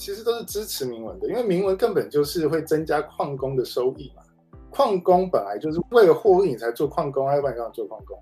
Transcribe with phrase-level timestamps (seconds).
[0.00, 4.22] 其实都是支持明文的，因为明文根本就是会增加矿工的收益嘛。
[4.70, 8.18] 矿工本来就是为了获利你才做矿工，要不然干嘛做矿工？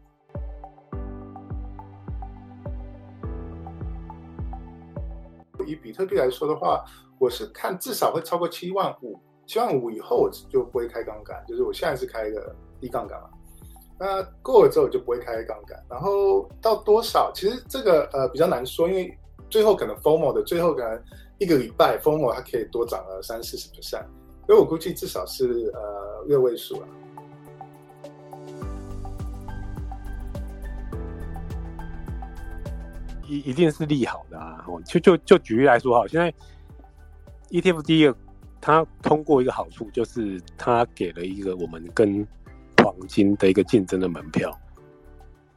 [5.69, 6.85] 以比特币来说的话，
[7.21, 9.17] 我是看至少会超过七万五，
[9.47, 13.31] 七万五以后我就不会开杠杆，就是我现在是开一个低杠杆嘛。
[14.01, 17.31] 那过了之后我就不会开杠杆，然后到多少？
[17.33, 19.17] 其实这个呃比较难说，因为
[19.49, 21.01] 最后可能 formal 的最后可能
[21.39, 24.05] 一个礼拜 formal 它可以多涨了三四十 percent，
[24.47, 26.89] 所以我估计至少是呃六位数了。
[33.29, 34.65] 一一定是利好的啊！
[34.87, 36.33] 就就就举例来说哈，现在
[37.51, 38.17] ETF 第一个
[38.59, 42.27] 它通过一个好处就是它给了一个我们跟
[42.79, 44.51] 黄金的一个竞争的门票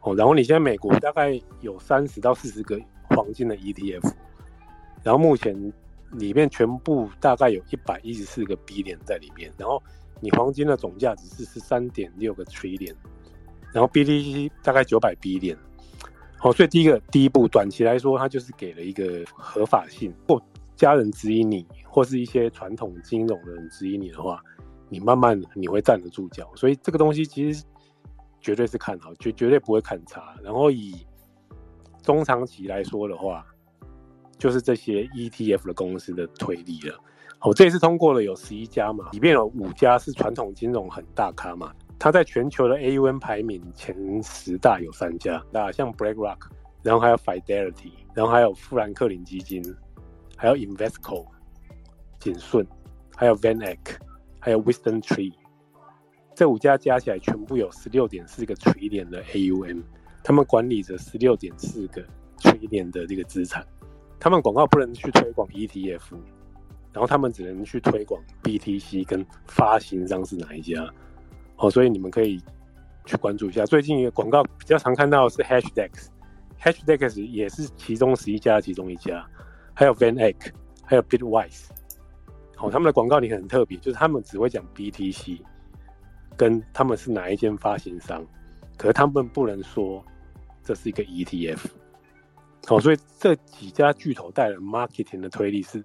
[0.02, 0.14] 哦。
[0.14, 2.78] 然后你现在美国大概有三十到四十个
[3.10, 4.14] 黄金的 ETF，
[5.02, 5.56] 然后目前
[6.14, 9.82] 里面全部大概有一百一十四个 B 点在里面，然后
[10.20, 12.96] 你黄金的总价值是十三点六个 trillion，
[13.74, 15.58] 然后 BTC 大概九百 B 点。
[16.38, 20.12] 好，所以第一个第一步，短期来说，它就是给了一个合法性。
[20.28, 20.42] 或
[20.76, 24.42] 家人指引你，或是一些传统金融的人指引你的话，
[24.90, 26.52] 你慢慢你会站得住脚。
[26.56, 27.64] 所以这个东西其实
[28.40, 30.36] 绝对是看好，绝绝对不会看差。
[30.42, 31.06] 然后以
[32.02, 33.46] 中长期来说的话，
[34.42, 37.00] 就是这些 ETF 的公司的推力了。
[37.42, 41.72] 我，这一次通过了有十一家嘛，里面有五家是传统金融很大咖嘛。
[42.00, 46.40] 它在全球的 AUM 排名前十大有三家，那像 BlackRock，
[46.82, 49.64] 然后还有 Fidelity，然后还有富兰克林基金，
[50.36, 51.28] 还有 Investco，
[52.20, 52.66] 景顺，
[53.16, 53.78] 还有 VanEck，
[54.40, 55.34] 还有 Wisdom Tree，
[56.34, 59.84] 这五家加起来全部有十六点四个 trillion 的 AUM，
[60.24, 62.04] 他们管理着十六点四个
[62.40, 63.64] trillion 的这个资产，
[64.22, 66.14] 他们广告不能去推广 ETF，
[66.94, 70.88] 然后他们只能去推广 BTC 跟发行商是哪一家。
[71.58, 72.40] 哦，所以你们可以
[73.06, 73.66] 去关注一下。
[73.66, 79.26] 最近广告比较常看到是 Hashdex，Hashdex 也是其中十一家其中一家，
[79.74, 80.36] 还有 VanEck，
[80.86, 81.70] 还有 Bitwise。
[82.60, 85.42] 哦，他们的广告你很特别，就是他们只会讲 BTC，
[86.38, 88.24] 跟他们是哪一间发行商，
[88.78, 90.06] 可是他们不能说
[90.64, 91.66] 这是一个 ETF。
[92.68, 95.84] 哦，所以这几家巨头带来 marketing 的推力是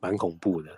[0.00, 0.70] 蛮恐怖的。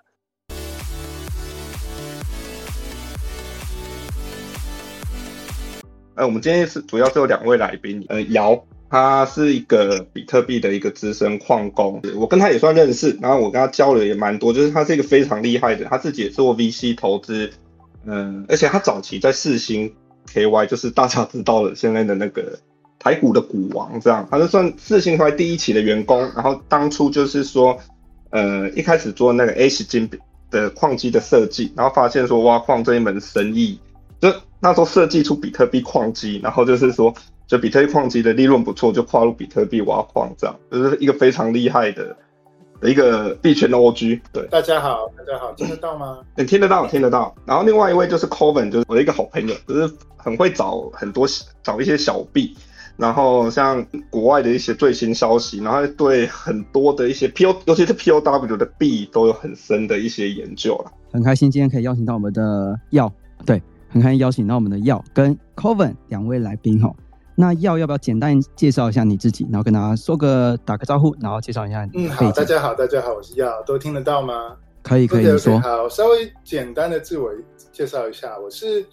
[6.15, 8.60] 呃，我们今天是主要是有两位来宾，呃，姚，
[8.91, 17.53] 他是一个比特币的一个资深矿工，我跟他也算认识，然后我跟他交流也蛮多，就是他是一个非常厉害的，他自己也做 VC 投资，
[18.04, 19.94] 嗯，而且他早期在四星
[20.27, 22.59] KY，就是大家知道的现在的那个
[22.98, 27.78] 台股的股王，这样，他是算四星 KY 第一期的员工，然后当初就是说，
[28.31, 30.10] 呃，一开始做那个 H 金
[30.50, 33.78] 的矿机的设计，然后发现说挖矿这一门生意。
[34.20, 37.14] 就那时候设计出比特币矿机，然后就是说，
[37.47, 42.16] 就比特币矿机的利润不错，就跨入比特币挖矿这样，就是一个非常厉害的
[42.80, 44.20] 的一个币圈的 OG。
[44.32, 46.19] 对，大家好，大家好，听得到吗？
[46.36, 47.32] 你听得到，听得到。
[47.47, 51.28] 然后另外一位就是 Coven，就是我的一个好朋友，就是很会找很多
[51.62, 52.56] 找一些小币，
[52.98, 60.92] 然后像国外的一些最新消息，然后对很多的一些 PO，尤其是 POW 的币都有很深的一些研究了。
[61.12, 63.10] 很开心今天可以邀请到我们的耀，
[63.47, 63.62] 对。
[63.91, 66.94] 很开心邀请到我们的耀跟 Coven 两位来宾哈。
[67.34, 71.88] 那耀要不要简单介绍一下你自己，然后跟大家说个打个招呼，然后介绍一下。
[71.94, 74.56] 嗯，好，大家好，大家好，我是耀，都听得到吗？
[74.82, 75.59] 可以，可以说。
[75.60, 77.30] 好，稍微简单的自我
[77.72, 78.84] 介绍一下，我是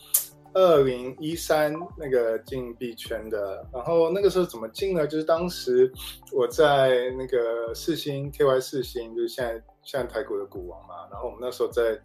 [0.55, 5.05] 二零一三那个进币圈的，然后那个时候怎么进呢？
[5.05, 5.91] 就是当时
[6.31, 11.99] 我在那个四星 KY 四星，就是现在现在台股的股王嘛，然后我们那时候在。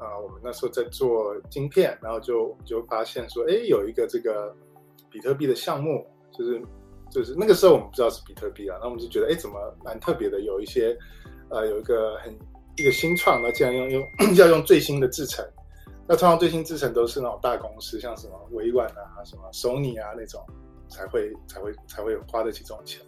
[0.00, 4.54] 啊，我们那时候在做晶片，然后就就发现说，哎，有一个这个
[5.10, 6.62] 比特币的项目，就是
[7.10, 10.96] 就是那个时候我们不知道是比特币啊，那我们就觉得，哎，怎么蛮特别的，有一些
[11.50, 12.32] 呃，有一个很
[12.76, 14.06] 一个新创，那既然用用
[14.36, 15.44] 要用最新的制程，
[16.08, 20.42] 那通常最新制程都是那种大公司，像什么微软啊、什么 Sony 啊那种
[20.88, 23.02] 才会才会才会花得起这种钱。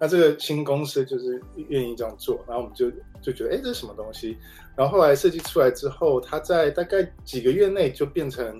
[0.00, 1.38] 那这个新公司就是
[1.68, 2.90] 愿意这样做，然后我们就
[3.20, 4.38] 就觉得，哎，这是什么东西？
[4.74, 8.58] 然后后来设计出来之后，它在大概几个月内就变成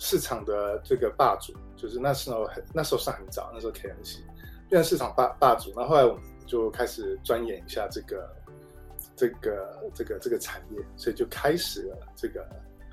[0.00, 4.18] 市场的这个霸主，就是那时候很那时候算很早，那时候 K N C
[4.68, 5.70] 变成市场霸霸主。
[5.76, 8.28] 然后后来我们就开始钻研一下这个
[9.14, 12.44] 这个这个这个产业，所以就开始了这个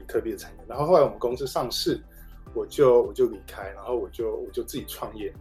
[0.07, 0.63] 特币的产业。
[0.67, 1.99] 然后后来我们公司上市，
[2.53, 5.33] 我就我就离开，然后我就我就自己创业。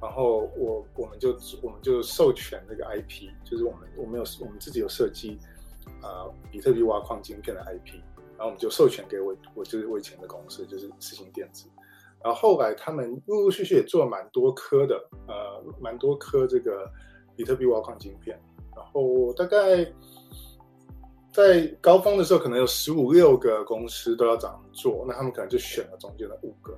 [0.00, 5.38] 然后我我们就我们就授权那个 IP，就是我们我们有我们自己有设计
[6.02, 7.94] 呃比特币挖矿晶片的 IP，
[8.36, 11.66] 然后我们就授权给我我就是我以前的公司就是四星电子，
[12.22, 16.90] 然后后来他们陆陆续续也做了蛮多颗的呃蛮多颗这个
[17.34, 18.38] 比特币挖矿晶片，
[18.76, 19.90] 然后大概。
[21.34, 26.72] 在高峰的时候，可能有十五六个公司都要这样做，那他们可能就选了中间的五个，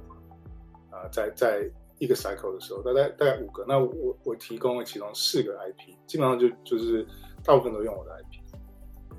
[0.89, 7.07] 啊，在在一个 cycle 的时候，大概大概五个，那我我提供了其中四个 IP，基本上就就是
[7.45, 8.41] 大部分都用我的 IP，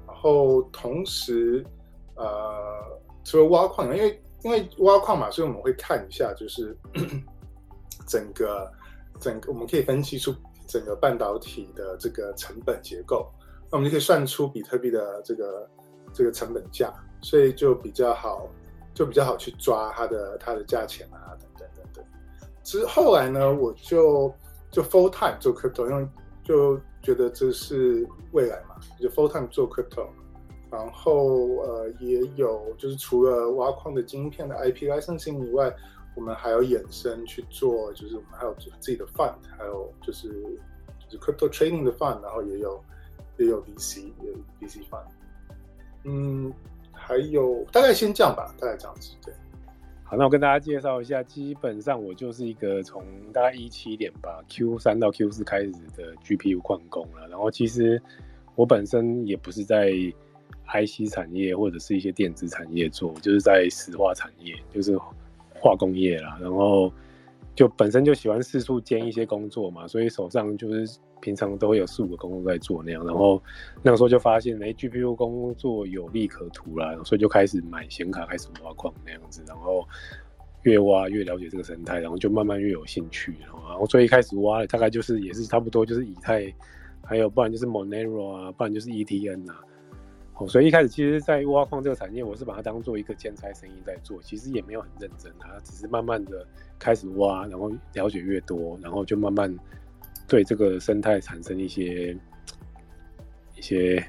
[0.08, 1.64] 然后同时
[2.16, 6.76] 呃，除了挖矿，因为因为挖矿嘛，所以我们会看一下，就是
[8.10, 8.72] 整个
[9.20, 10.34] 整个我们可以分析出
[10.68, 13.32] 整个半导体的这个成本结构。
[13.70, 15.70] 那我们就可以算出比特币的这个
[16.14, 18.48] 这个成本价，所以就比较好，
[18.94, 22.06] 就比较好去抓它的它的价钱啊，等等等等。
[22.64, 24.34] 之后来呢，我就
[24.72, 26.08] 就 full time 做 crypto，因为
[26.44, 30.08] 就觉得这是未来嘛，就 full time 做 crypto。
[30.72, 35.74] 然后呃，也有就是除了挖矿的晶片的 IP licensing 以外，
[36.16, 40.30] 我们还有衍生去做，就是我们还有自己的 fund，还有就是
[41.10, 42.82] 就是 crypto trading 的 fund，然后也有。
[43.38, 45.04] 也有 VC，也有 VC 矿
[46.06, 46.54] 嗯，
[46.92, 49.12] 还有大概先这样吧，大概这样子。
[49.24, 49.34] 对，
[50.04, 53.04] 好，那我跟大家介绍一下，基本上我就是一个从
[53.34, 57.28] 大概一七年吧，Q 三到 Q 四开始的 GPU 矿工了。
[57.28, 58.02] 然后其实
[58.56, 59.92] 我本身也不是在
[60.68, 64.98] IC 产业或者是一些电子产业做，就是在石化产业，就是
[65.54, 66.38] 化工业啦。
[66.42, 66.92] 然后
[67.54, 70.98] 就本身就喜欢四处兼一些工作嘛，所以手上就是。
[71.20, 73.42] 平常都会有四五个工作在做那样，然后
[73.82, 79.88] 那个时候就发现，哎，GPU 工作有利可图啦，所以就开始买显卡，开始挖矿那样子，然后
[80.62, 86.54] 越挖越了解这个生态，然后就慢慢越有兴趣，然后最一开始挖的大概就是也是差不多就是以太，
[87.04, 89.60] 还有不然就是 Monero 啊，不然就是 ETN 啊，
[90.38, 96.46] 哦，所以一开始其实，在挖矿这个产业，我是把它当做一个兼差生意在做，其实也没有很认真啊，只是慢慢的
[96.78, 99.54] 开始挖，然后了解越多，然后就慢慢。
[100.28, 102.16] 对这个生态产生一些
[103.56, 104.06] 一些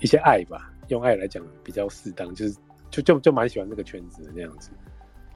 [0.00, 2.56] 一些爱吧，用爱来讲比较适当，就是
[2.90, 4.70] 就就就蛮喜欢这个圈子的那样子。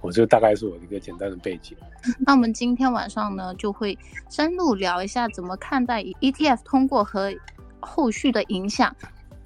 [0.00, 1.76] 我就大概是我一个简单的背景。
[2.18, 3.98] 那我们今天晚上呢，就会
[4.28, 7.34] 深入聊一下怎么看待 ETF 通过和
[7.80, 8.94] 后续的影响。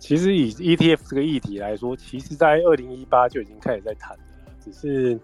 [0.00, 4.24] 其实以 ETF 这个议题来说，其实在二零一八就已经开始在谈了，
[4.60, 5.18] 只是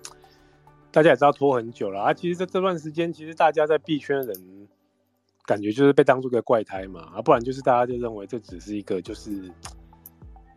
[0.92, 2.12] 大家也知道拖很久了啊。
[2.12, 4.34] 其实这这段时间，其实大家在币圈人。
[5.46, 9.50] 感觉就是被当做个怪胎嘛，啊，不然就是大家就认为这只是一个就是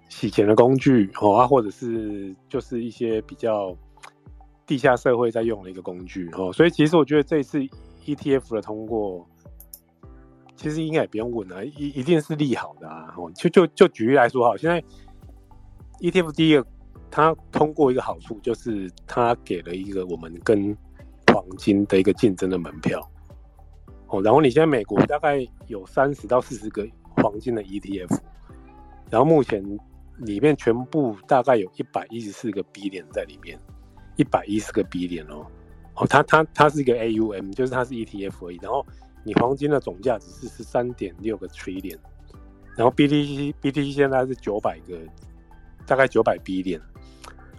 [0.07, 3.75] 洗钱的工具哦，啊，或者是就是一些比较
[4.65, 7.59] 地下社会在用的一个工具哦，所以其实我觉得这一次
[8.05, 9.27] ETF 的通过，
[10.55, 13.13] 其实应该也不用问了，一一定是利好的啊。
[13.17, 14.81] 哦，就就就举例来说哈，现在
[15.99, 16.65] ETF 第一个
[17.11, 20.75] 它通过一个好处就是它给了一个我们跟
[21.27, 23.05] 黄金的一个竞争的门票。
[24.09, 28.19] 哦，然后你现在美国大概有三十到四十个黄金的 ETF，
[29.09, 29.62] 然后目前
[30.19, 33.59] 里面全部大概有一百一十四个 B 点在里面，
[34.15, 35.45] 一百一十个 B 点哦，
[35.95, 38.59] 哦，它它它是一个 AUM，就是它是 ETF 而已。
[38.62, 38.86] 然后
[39.24, 41.98] 你黄金的总价值是十三点六个 trillion，
[42.77, 44.98] 然后 BTC BTC 现在是九百个，
[45.86, 46.80] 大概九百 B 点。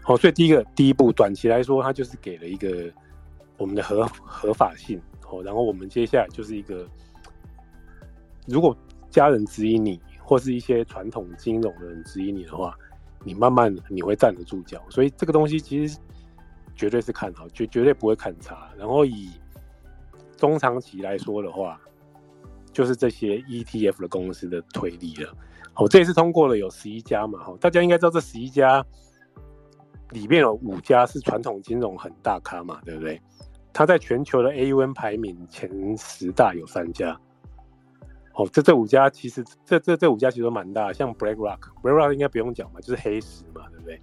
[0.00, 2.90] 好，所以第一个第一步，短期来说，它就是给了一个
[3.58, 4.98] 我们的合合法性。
[5.30, 6.86] 哦，然后我们接下来就是一个，
[8.46, 8.76] 如果
[9.10, 12.74] 家人指引你，或是一些传统金融的人指引你的话，
[13.24, 14.82] 你慢慢你会站得住脚。
[14.88, 15.98] 所以这个东西其实
[16.74, 18.70] 绝对是看好，绝绝对不会看差。
[18.76, 19.30] 然后以
[20.36, 21.80] 中长期来说的话，
[22.72, 25.34] 就是这些 ETF 的公司的推力了。
[25.74, 28.84] 哦，这一次通过了有十一家嘛，哈，大家应该知道这十一家
[30.10, 33.20] 里面有五家是传统金融很大咖嘛，对不对？
[33.78, 37.16] 它在全球的 AUM 排名前十大有三家，
[38.34, 44.02] 哦，这这五家其实这这这五家其实都蛮大，像 BlackRock，BlackRock 应该不用讲嘛，就是黑石嘛，对不对？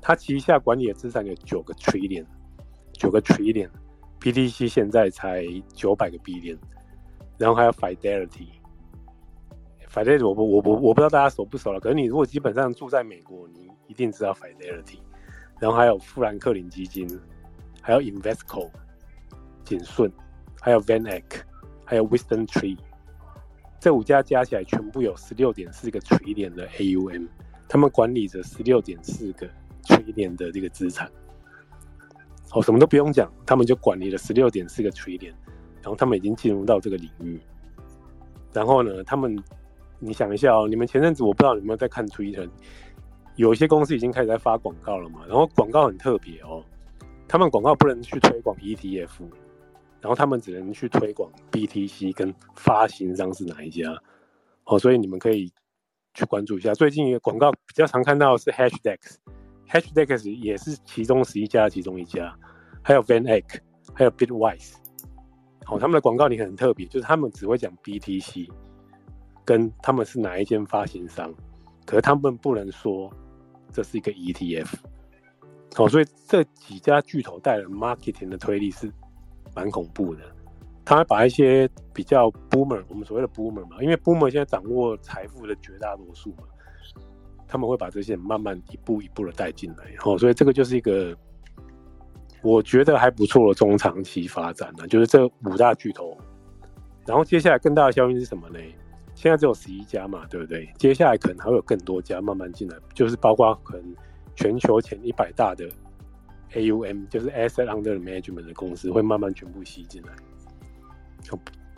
[0.00, 2.24] 它旗下管理的资产有九个 trillion，
[2.94, 6.56] 九个 trillion，PTC 现在才九百个 billion，
[7.36, 15.00] 然后还有 Fidelity，Fidelity 我不我不我不知道大家熟不熟了，可是你如果基本上住在美国，你一定知道 Fidelity，
[15.60, 17.06] 然后还有富兰克林基金，
[17.82, 18.70] 还有 Investco。
[19.64, 20.10] 景顺，
[20.60, 21.42] 还有 Van Eck，
[21.84, 22.76] 还有 Wisdom Tree，
[23.80, 27.28] 这五家加起来全部有十六点四个 trillion 的 AUM，
[27.68, 29.48] 他们管理着十六点四个
[29.84, 31.10] trillion 的这个资产。
[32.52, 35.32] 哦，什么都不用讲，他们就管理了十六点四个 trillion，
[35.80, 37.40] 然后他们已经进入到这个领域。
[38.52, 39.34] 然后呢，他们
[39.98, 42.46] 你想一下哦，你们前阵子我不知道你有没有在看 Twitter，
[43.36, 46.62] 有一些公司已经开始在发广告了嘛，然后广告很特别哦，
[47.26, 49.08] 他们广告不能去推广 ETF，
[50.02, 53.96] 然后他们只能去推广 BTC 跟发行商是哪一家
[54.64, 55.50] 哦，所以你们可以
[56.12, 56.74] 去关注一下。
[56.74, 62.36] 最近一个广告比较常看到的是 Hashdex，Hashdex 也是其中十一家其中一家，
[62.82, 63.60] 还有 Van Eck，
[63.94, 64.74] 还有 Bitwise。
[65.68, 68.50] 哦，他们的广告你很特别，就是他们只会讲 BTC，
[69.44, 71.32] 跟他们是哪一间发行商，
[71.86, 73.08] 可是他们不能说
[73.72, 74.74] 这是一个 ETF。
[75.76, 78.92] 哦，所以这几家巨头带来 marketing 的推力是
[79.54, 80.22] 蛮恐怖的。
[80.84, 86.44] 他会把一些比较 boomer，我们所谓的 boomer 嘛，因为 boomer 现在掌握财富的绝大多数嘛，
[87.46, 89.84] 他们会把这些慢慢一步一步的带进来。
[90.04, 91.16] 哦，所以这个就是一个。
[92.44, 96.18] 我觉得还不错的中长期发展呢，就是这五大巨头。
[97.06, 98.58] 然后接下来更大的效应是什么呢？
[99.14, 100.68] 现在只有十一家嘛，对不对？
[100.76, 103.94] 接下来可能还会有更多家慢慢进来，就是包括可能
[104.34, 105.70] 全球前一百大的
[106.54, 110.12] AUM，就是 Asset Under Management 的公司会慢慢全部吸进来。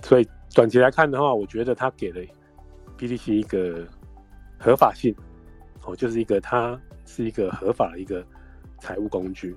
[0.03, 2.21] 所以短期来看的话，我觉得它给了
[2.99, 3.87] BTC 一个
[4.59, 5.15] 合法性，
[5.85, 8.25] 哦，就是一个它是一个合法的一个
[8.81, 9.57] 财务工具。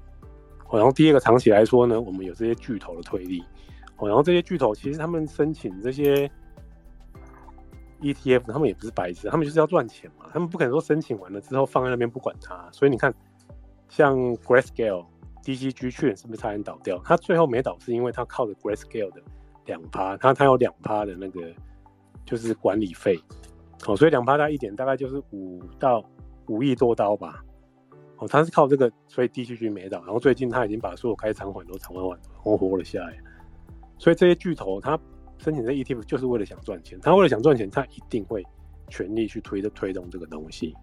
[0.71, 3.43] 然后第二个长期来说呢，我们有这些巨头的推力，
[3.97, 6.29] 哦，然后这些巨头其实他们申请这些
[8.01, 12.69] ETF，他们也不是白痴，他们就是要赚钱嘛，他们不可能说申请完了之后放在那边不管它。
[12.71, 13.13] 所以你看，
[13.89, 15.05] 像 Grayscale、
[15.43, 17.01] DCG 去年是不是差点倒掉？
[17.05, 19.21] 它最后没倒，是因为它靠着 Grayscale 的
[19.65, 21.53] 两趴，它它有两趴的那个
[22.25, 23.19] 就是管理费，
[23.85, 26.03] 哦，所以两趴大一点大概就是五到
[26.47, 27.43] 五亿多刀吧。
[28.19, 33.15] 哦，他是靠这个，所以 D C G 没倒，然后最近他已经把所有开偿款都偿还完，活活了下来。
[33.99, 34.99] 所以这些巨头他
[35.37, 38.43] 申请这 E T F 就是为了想赚钱，他为了想赚钱，他一定会
[38.89, 40.75] 全力去推的推动这个东西。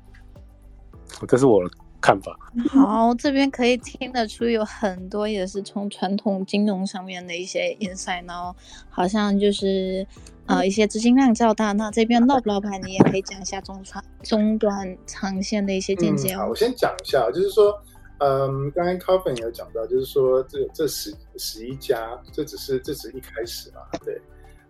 [1.26, 1.60] 这是我
[2.04, 2.36] 看法。
[2.68, 8.54] 好，这边可以听得出有很多也是从传统金融上面的一些 insight，然后
[8.90, 10.06] 好像就是。
[10.46, 16.36] 啊，一些资金量较大，那这边 Nob 老板，你也可以讲一下中长、中短、长线的一些见解。
[16.36, 17.72] 好，我先讲一下，就是说，
[18.18, 24.20] 嗯，刚刚 c o v i n 有讲到，就是说，这这十十一家，这只是这只是一开始嘛，对，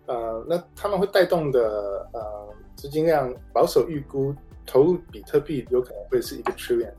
[0.05, 4.33] 呃，那他们会带动的，呃，资金量保守预估
[4.65, 6.93] 投入比特币有可能会是一个 trillion。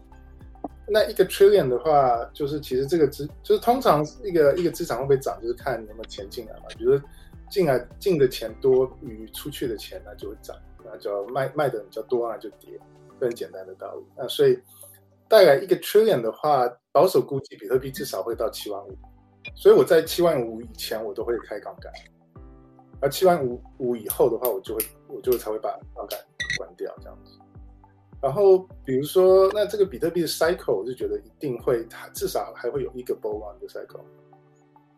[0.88, 7.04] 那一个 trillion 的话，就是其实这个资，就是通常一个一个资产会不会涨，就是看有没有钱进来嘛，比如说。
[7.48, 12.76] 进来进的钱多于出去的钱，那就会涨，那就卖卖的比较多，那就跌，
[13.20, 14.04] 很简单的道理。
[14.16, 14.58] 那所以
[15.28, 18.98] 带来一个 trillion 的话，保守估计比特币至少会到七万五，
[19.54, 21.92] 所以我在七万五以前我都会开杠杆，
[23.00, 26.18] 而七万五五以后的话，我就会我就才会把杠杆
[26.58, 27.38] 关掉这样子。
[28.20, 34.00] 然后比如说，那这个比特币的 cycle，我就觉得一定会，至少还会有一个 bull run 的 cycle。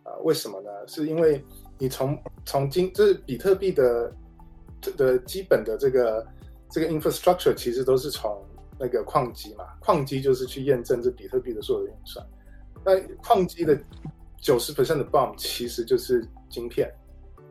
[0.05, 0.71] 啊，为什么呢？
[0.87, 1.45] 是因为
[1.79, 4.13] 你从从今就是比特币的
[4.97, 6.27] 的基本的这个
[6.71, 8.43] 这个 infrastructure 其实都是从
[8.79, 12.25] 那个矿机嘛，矿机就是去验证这比特币的所有的运算。
[12.85, 13.79] 那矿机的
[14.41, 16.91] 九十 percent 的 bomb 其实就是晶片，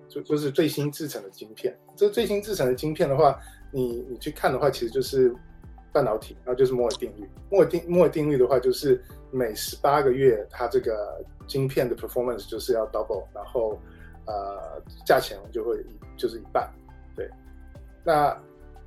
[0.07, 1.77] 就就是最新制成的晶片。
[1.95, 3.37] 这最新制成的晶片的话，
[3.71, 5.35] 你你去看的话，其实就是
[5.91, 7.29] 半导体，然后就是摩尔定律。
[7.49, 13.79] 摩尔定摩尔定律的话，就是每十八个月它这个晶片的 performance 就是要 double，然后。
[14.29, 15.81] 呃，价钱就会
[16.17, 16.69] 就是一半，
[17.15, 17.29] 对。
[18.03, 18.37] 那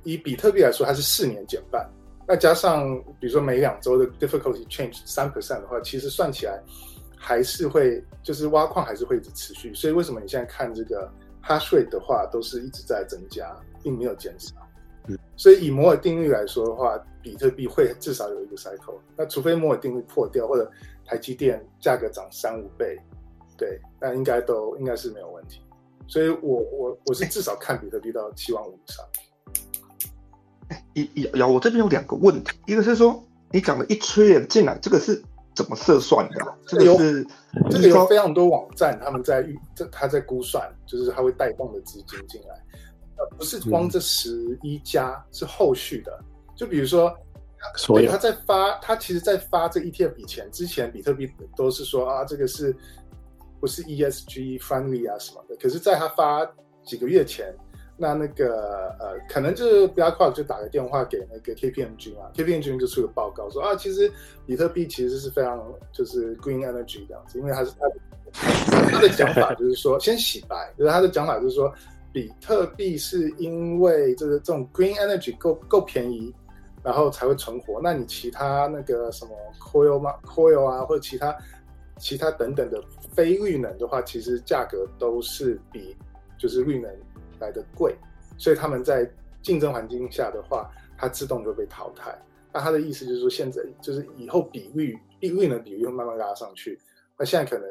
[0.03, 1.83] 以比特币来说，它是四年减半。
[2.27, 6.61] 那加上比如说每两周的 difficulty change 三 percent 的话，其实算起来
[7.17, 9.73] 还是会就是挖矿还是会一直持续。
[9.73, 11.11] 所以为什么你现在看这个
[11.43, 14.55] hash rate 的话，都是一直在增加，并没有减少。
[15.07, 15.17] 嗯。
[15.35, 18.99] 所以以摩尔定律来说的话，比特币会至少有一个 cycle。
[19.15, 20.69] 那除非摩尔定律破掉，或者
[21.05, 22.99] 台积电价格涨三五倍。
[23.57, 25.61] 对，那应该都应该是没有问题，
[26.07, 29.05] 所以我我我是至少看比特币到七万五以上。
[30.69, 35.21] 哎，一瑶，我这边有两个问题，一个是说你讲的一 trillion 进来，这个是
[35.53, 36.57] 怎么测算的？
[36.65, 37.27] 这个是
[37.69, 42.90] 这个有非常多网站他们在预这他在估算，就是他会带动的资金进来，呃，
[43.37, 46.19] 不是光这十一家，是后续的，
[46.55, 47.13] 就比如说，
[47.75, 52.75] 所以他在发，他其实在发这 ETF 以前，之前比特币都是说啊，这个是。
[53.61, 56.43] 不是 ESG friendly 啊什么的，可是，在他发
[56.83, 57.55] 几个月前，
[57.95, 64.11] 那那个呃，可能就是 o c k 就打个电话给那个 KPMG 嘛，KPMG 就出个报告说啊，其实
[64.47, 67.69] 比特币其实是非常就是 green energy 这样子，因为他是
[68.33, 71.71] 他他的讲法就是说，先洗白，就是他的讲法就是说，
[72.13, 76.33] 比特币是因为这个这种 green energy 够够便宜，
[76.83, 77.79] 然后才会存活。
[77.81, 81.35] 那你其他那个什么 coil 吗？coil 啊，或者其他
[81.97, 85.95] 其他等等的非绿能的话，其实价格都是比
[86.37, 86.91] 就是绿能
[87.39, 87.95] 来的贵，
[88.37, 89.09] 所以他们在
[89.41, 92.17] 竞争环境下的话，它自动就被淘汰。
[92.53, 96.77] 那他的意思就是说，现在就是以后比率比率能比率会慢慢拉上去。
[97.21, 97.69] 那现在可能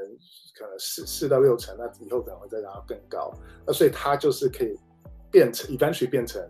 [0.56, 3.32] 可能四四到六成，那以后可能会再拉更高。
[3.66, 4.78] 那所以它就是可以
[5.28, 6.40] 变成，eventually 变成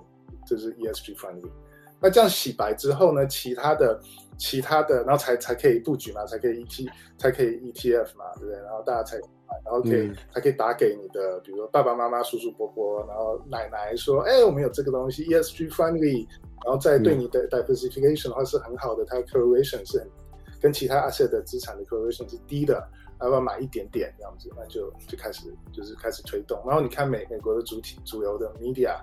[0.46, 1.50] 就是 ESG friendly。
[1.98, 3.98] 那这样洗白之后呢，其他的
[4.36, 8.56] 其他的，然后才才可以布局嘛，才可以 ET 才可以 ETF 嘛，对不对？
[8.60, 9.16] 然后大家才
[9.64, 16.28] 然后可以才可以打给你的，比如说爸爸妈妈、叔叔伯伯，然后奶奶说，哎，我们有这个东西 ESG friendly，
[16.66, 20.10] 然后再对你的 diversification 的话是很好的，它的 correlation 是很。
[20.60, 22.86] 跟其他 asset 的资产的 correlation 是低的，
[23.20, 26.60] 要不要买一点点这样子，那就就开始就是开始推动。
[26.66, 28.94] 然后你看美美国的主体主流的 media，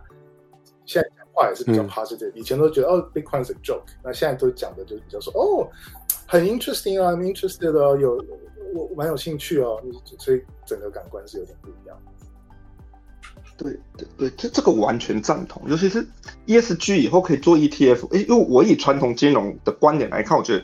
[0.85, 5.67] 现在讲话也是比较 positive，以前都觉得哦 Bitcoin 是 joke，那现在都讲的就比较说哦
[6.27, 8.23] 很 interesting 啊，I'm interested 哦，有
[8.75, 9.81] 我蛮有兴趣哦，
[10.19, 11.97] 所以整个感官是有点不一样。
[13.57, 16.05] 对对对，这这个完全赞同，尤其是
[16.45, 20.63] ESG 以后可以做 ETF，哎，因为我以传统金融的观点来看，我觉得。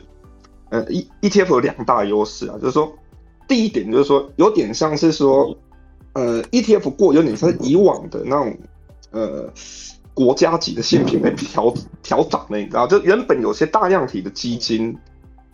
[0.74, 2.92] 呃，E E T F 有两大优势啊，就是说，
[3.46, 5.56] 第一点就是说，有点像是说，
[6.14, 8.58] 呃，E T F 过有点像以往的那种，
[9.12, 9.48] 呃，
[10.14, 14.98] 国家级的新品被调调涨了，你知道，就原本有些大量体的基金，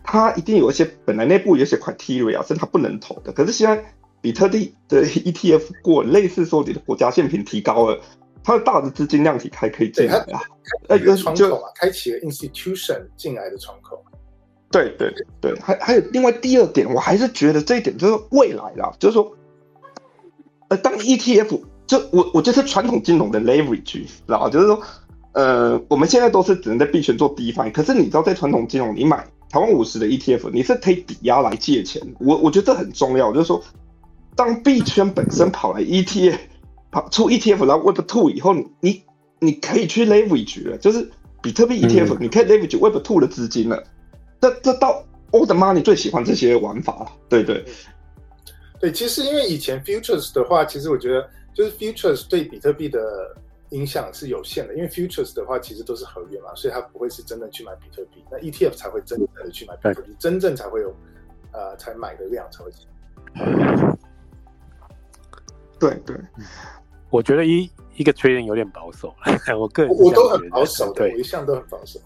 [0.03, 8.01] 它一定有一些本来内部有些 criteria 是它不能投的，可是现在比特币的 E T F 过类似说你的国家现品提高了，
[8.43, 10.41] 它的大的资金量体还可以进来啊，
[10.89, 14.03] 那个，窗口啊，开启了 institution 进来的窗口。
[14.71, 19.35] 对对对，还还有另外第二点，我还是觉得这一点就是未来啦，就是说，
[20.69, 24.81] 呃，当 ETF 就我我就是传统金融的 leverage，然后就是说，
[25.33, 33.61] 呃，我们现在都是只能在币圈做 DeFi，可是你知道在传统金融，你买台湾五十的 ETF，你是可以抵押来借钱，我我觉得这很重要，就是说，
[34.35, 36.37] 当币圈本身跑来 ETF
[36.91, 39.03] 跑出 ETF 然后 Web Two 以后，你
[39.39, 41.09] 你可以去 leverage 了，就是
[41.41, 43.83] 比特币 ETF，你可以 leverage Web Two 的资金了。
[44.41, 45.71] 这这到我的妈！
[45.71, 47.63] 你最喜欢这些玩法了，对对
[48.79, 48.91] 对。
[48.91, 52.99] 其实因为以前 futures 的话，其实我觉得就是 futures 对比特币的
[53.69, 58.23] 影响是有限的，因为 futures 的话其实都是合约嘛，所以它不会是真的去买比特币。
[58.31, 60.93] 那 ETF 才会真正的去买比特币，真正才会有
[61.53, 62.71] 呃才买的量才会。
[65.79, 66.15] 对对，
[67.09, 69.15] 我觉得一一个 trading 有点保守，
[69.57, 71.99] 我个人我都很保守，对，我一向都很保守。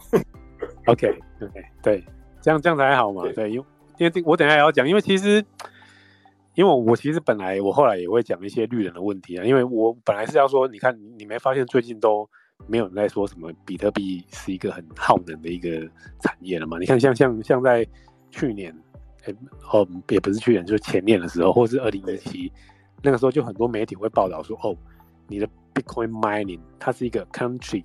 [0.85, 2.05] OK OK 对。
[2.45, 3.23] 这样这样才还好嘛？
[3.33, 3.65] 对，因为
[3.97, 5.43] 因为我等下也要讲，因为其实，
[6.53, 12.29] 因为我我其实本来我后来也会讲一些绿人的问题啊，因为我本来是要说，你看你没发现最近都
[12.67, 16.77] 没有人在说什么比特币是一个很耗能的一个产业了嘛？
[16.77, 17.83] 你看像像像在
[18.29, 18.71] 去年，
[19.23, 19.33] 哎
[19.71, 22.53] 哦也不是去年，就是前年的时候，或是二零一七
[23.01, 24.77] 那个时候，就很多媒体会报道说，哦，
[25.27, 27.83] 你的 Bitcoin mining 它是一个 country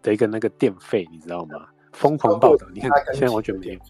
[0.00, 1.66] 的一个那个电费，你知道吗？
[1.92, 3.80] 疯狂报道，你看现在完全没有。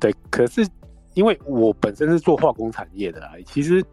[0.00, 0.66] 对，可是
[1.14, 3.84] 因为我本身是做化工产业的啊，其实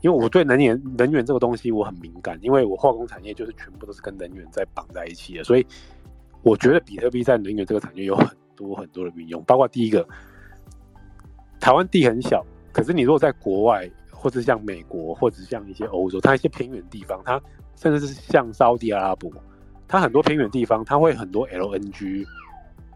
[0.00, 5.66] 因为我对能源能源这个东西我很敏感，因为我化工产业就是全部都是跟能源在绑在一起的，所以
[6.42, 10.04] 我觉得比特币在能源这个产业有很多很多的运用，包括第一个，
[11.60, 17.40] 台湾地很小，可是你如果在国外或者像美国或者像一些欧洲，它一些偏远地方，它
[17.76, 19.30] 甚至是像沙地阿拉伯。
[19.92, 22.26] 它很多偏远地方，它会很多 LNG，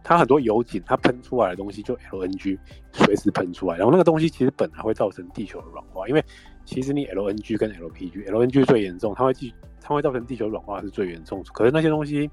[0.03, 2.59] 它很多油井，它喷出来的东西就 LNG
[2.91, 6.25] 随时喷出来，然后那个东西其实本来会造成地球的软化，因为
[6.65, 11.45] 其实你 LNG 跟 LPG，LNG 最严重，它会地它会造成地球软化是最严重。
[11.53, 12.31] 可是那些东西，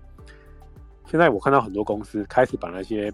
[1.08, 3.12] 现在我看到很多公司开始把那些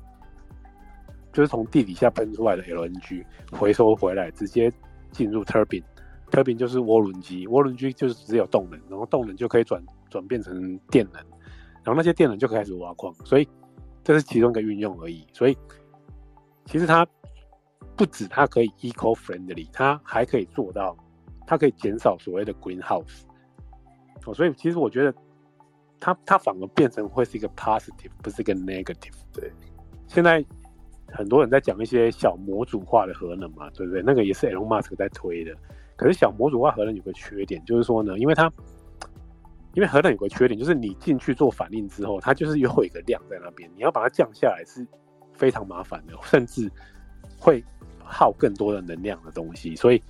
[1.34, 4.72] 就是从地底下喷出来的 LNG 回收回来，直接
[5.12, 11.20] 进入 turbine，turbine 就是涡轮机，涡轮机就是只有动能，然后动能就可以转转变成电能。
[11.84, 13.48] 然后那些电能就开始挖矿，所以
[14.04, 15.26] 这是其中一个运用而已。
[15.34, 15.58] 所以
[16.66, 17.08] 其实它
[17.96, 20.96] 不止它可以 eco friendly，它还可以做到，
[21.48, 23.22] 它可以减少所谓的 greenhouse。
[24.26, 25.14] 哦，所以其实我觉得
[26.00, 29.16] 它它反而变成会是一个 positive，不是一个 negative。
[29.34, 29.52] 对，
[30.08, 30.44] 现在
[31.08, 34.02] 很多人在讲一些小模组化的核能嘛，对不对？
[34.02, 35.56] 那个也是 Elon Musk 在推的。
[35.96, 38.52] 可是小模组化核能有个缺点，就是说呢，因为它
[39.74, 44.86] 因为核能有个缺点，就是你进去做反应之后，它就是又有一个量在那边，你要把它降下来是
[45.34, 46.70] 非常麻烦的，甚至
[47.38, 47.64] 会
[48.04, 49.76] 耗更多的能量的东西。
[49.76, 50.02] 所以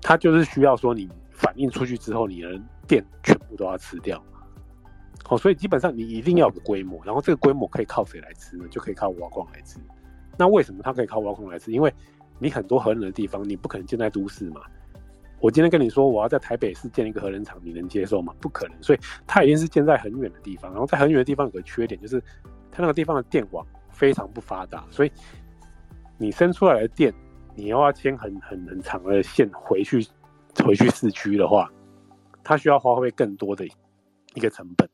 [0.00, 4.22] 它就是需要说你反应出去之后，你的电全部都要吃掉。
[5.24, 8.64] 好，所以基本上你一定要有个规模，然后这个规模可以靠谁来吃呢？
[8.70, 9.78] 就可以靠挖矿来吃。
[10.36, 11.72] 那为什么它可以靠挖矿来吃？
[11.72, 11.92] 因为
[12.38, 14.60] 你很多核能的地方，你不可能建在都市嘛。
[15.44, 18.34] 我今天跟你说，我要在台北市建一个核能厂，你能接受吗？
[18.40, 18.82] 不可能。
[18.82, 22.18] 所以它一定是建在很远的地方，然后在很远的地方有个缺点，就是
[22.72, 25.12] 它那个地方的电网非常不发达，所以
[26.16, 27.12] 你生出来的电，
[27.54, 30.08] 你又要牵很很很长的线回去
[30.64, 31.70] 回去市区的话，
[32.42, 33.66] 它需要花费更多的
[34.32, 34.88] 一个成本。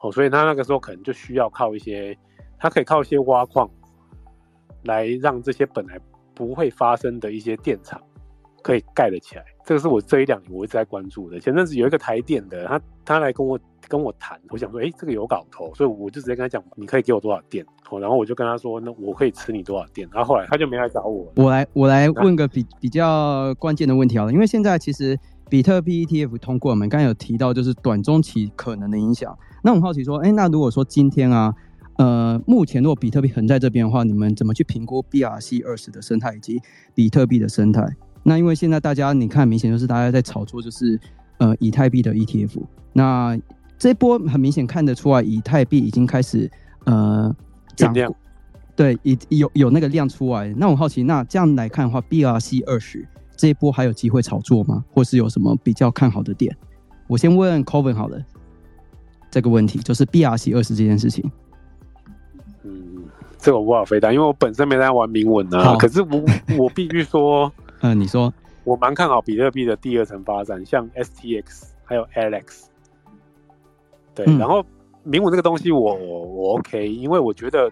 [0.00, 2.18] 哦，所以他那个时候可能就需要靠一些，
[2.58, 3.70] 他可以靠一些挖矿，
[4.82, 6.00] 来让这些本来
[6.34, 8.02] 不会发生的一些电厂
[8.62, 9.44] 可以盖得起来。
[9.64, 11.38] 这个是我这一两年我一直在关注的。
[11.38, 17.64] 前阵子有一个台电的，他他来跟我跟我谈，我想说，哎，这个有搞头，所以我就直接跟他讲，你可以给我多少电？
[18.00, 20.08] 然后我就跟他说，那我可以吃你多少电？
[20.12, 21.30] 然后后来他就没来找我。
[21.36, 25.18] 我来我来问个比比较关键的问题好了，因为现在其实
[25.50, 29.36] 比特币 ETF 通过，我们刚刚有提到就是短中期可能的影响。
[29.62, 31.54] 那我好奇说，哎，那如果说今天啊，
[31.96, 36.60] 呃，目前如果比特币横在这边的话，你们怎么去评估 BRC 二十的生态以及
[36.94, 37.84] 比特币的生态？
[38.22, 40.98] 那因为现在大家你看，明显就是大家在炒作，就是
[41.38, 42.62] 呃以太币的 ETF。
[42.92, 43.38] 那
[43.78, 46.50] 这波很明显看得出来，以太币已经开始
[46.84, 47.34] 呃
[47.76, 48.12] 涨量，
[48.76, 50.52] 对，有有有那个量出来。
[50.56, 54.84] 那我好奇，那这样来看的话，BRC 二十这一波还有机会炒作吗？
[54.92, 56.56] 或是有什么比较看好的点？
[57.06, 58.18] 我先问 Coven 好了。
[59.30, 61.30] 这个问题就是 BRC 二十这件事情。
[62.64, 63.04] 嗯，
[63.38, 65.76] 这个我无法回答，因为我本身没在玩铭文啊。
[65.76, 66.24] 可是我
[66.58, 68.32] 我必须说，嗯，你说
[68.64, 72.64] 我蛮看好比特币的第二层发展，像 STX 还有 Alex。
[74.14, 74.64] 对，然后
[75.02, 77.70] 铭文这个东西我我 OK，因为我觉得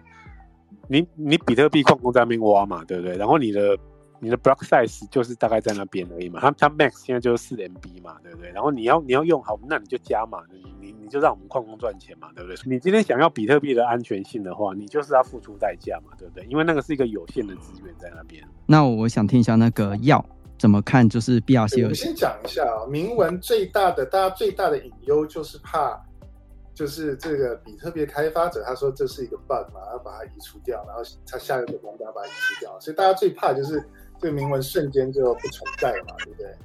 [0.87, 3.15] 你你比特币矿工在那边挖嘛，对不对？
[3.17, 3.77] 然后你的。
[4.19, 8.49] 你的 block size 就是大概在那边而已嘛，它它 max 现在就是四 MB 嘛，对不对？
[8.51, 12.57] 然后你要你要用好，那你就加嘛，你你你就让我们矿工赚钱嘛，对不对？
[12.65, 16.43] 你今天想要比特币的安全性的话，你就是要付出代价嘛，对不对？
[16.45, 18.43] 因为那个是一个有限的资源在那边。
[18.65, 20.25] 那我想听一下那个药
[20.57, 21.87] 怎么看，就是 BRC。
[21.87, 26.01] 我先讲一下啊，铭文最大的大家最大的隐忧就是怕，
[26.73, 33.87] 就是这个比特币开发者他说这是一个 bug 嘛，要把它移除掉，然后他下一个目标把它移除掉，所以大家最怕就是。
[34.19, 36.55] 这个铭文瞬间就不存在了嘛，对不对？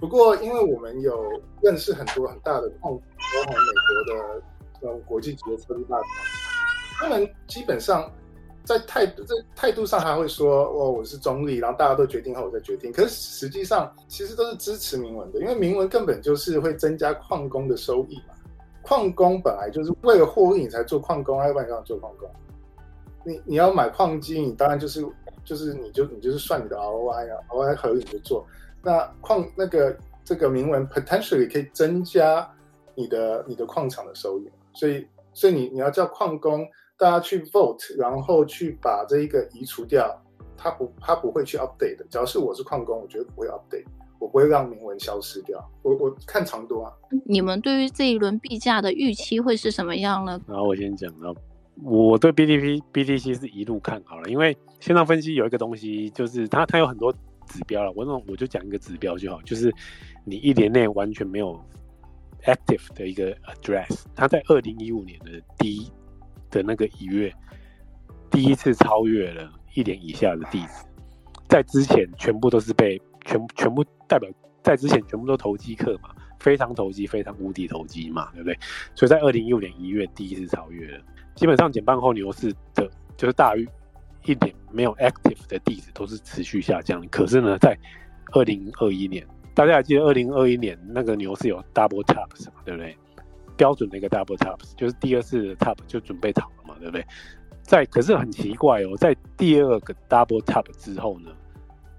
[0.00, 4.42] 不过，因为我们有认识很多很大的矿，包括美国的
[4.80, 6.06] 这种国际级的科技大厂，
[7.00, 8.08] 他们基本上
[8.62, 18.34] 在态度在态度上还会说：“哦，我是中立，然后大家都决定后我再决定。”可是实际上，其实都是支持铭文的，因为铭文根本就是会增加矿工的收益嘛。
[18.82, 22.30] 矿工本来就是为了获利你才做矿工，要不然干嘛做矿工？
[23.24, 25.04] 你你要买矿机，你当然就是。
[25.48, 28.46] 就是你就你就是算你的 ROI 啊，ROI 合理就做。
[28.82, 32.46] 那矿那个这个铭文 potentially 可以增加
[32.94, 40.22] 你的你的矿场的收益，所以所以你你要叫矿工大家去 vote，然后去把这一个移除掉，
[40.54, 42.04] 他不他不会去 update 的。
[42.10, 43.86] 只要是我是矿工，我觉得不会 update，
[44.18, 45.66] 我不会让铭文消失掉。
[45.80, 46.92] 我我看长多啊。
[47.24, 50.38] 你们对于这一轮币价的预期会是什么样呢？
[50.46, 51.34] 然后我先讲到。
[51.82, 57.12] 我对 BTP BTC 是一路看好了，因为线上分析有一个东西，就是它它有很多
[57.46, 57.92] 指标了。
[57.94, 59.72] 我那我就讲一个指标就好，就是
[60.24, 61.58] 你一年内完全没有
[62.44, 65.88] active 的一个 address，它在二零一五年的第一
[66.50, 67.32] 的那个一月，
[68.30, 70.84] 第一次超越了一年以下的地址，
[71.48, 74.28] 在之前全部都是被全全部代表
[74.62, 76.10] 在之前全部都投机客嘛，
[76.40, 78.58] 非常投机，非常无敌投机嘛，对不对？
[78.96, 81.04] 所以在二零一五年一月第一次超越了。
[81.38, 83.64] 基本上减半后牛市的，就是大于
[84.24, 87.00] 一点没有 active 的地址都是持续下降。
[87.10, 87.78] 可是呢，在
[88.32, 89.24] 二零二一年，
[89.54, 92.98] 大家还记得二零二一年那个牛市有 double tops 嘛，对不对？
[93.56, 97.06] 标准的一个 double tops，就是第二次的 top 就准备炒了嘛，对不对？
[97.62, 101.30] 在可是很奇怪哦，在第二个 double top 之后呢，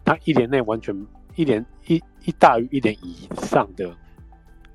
[0.04, 0.94] 它一年内完全
[1.38, 3.90] 一年一一大于一年以上的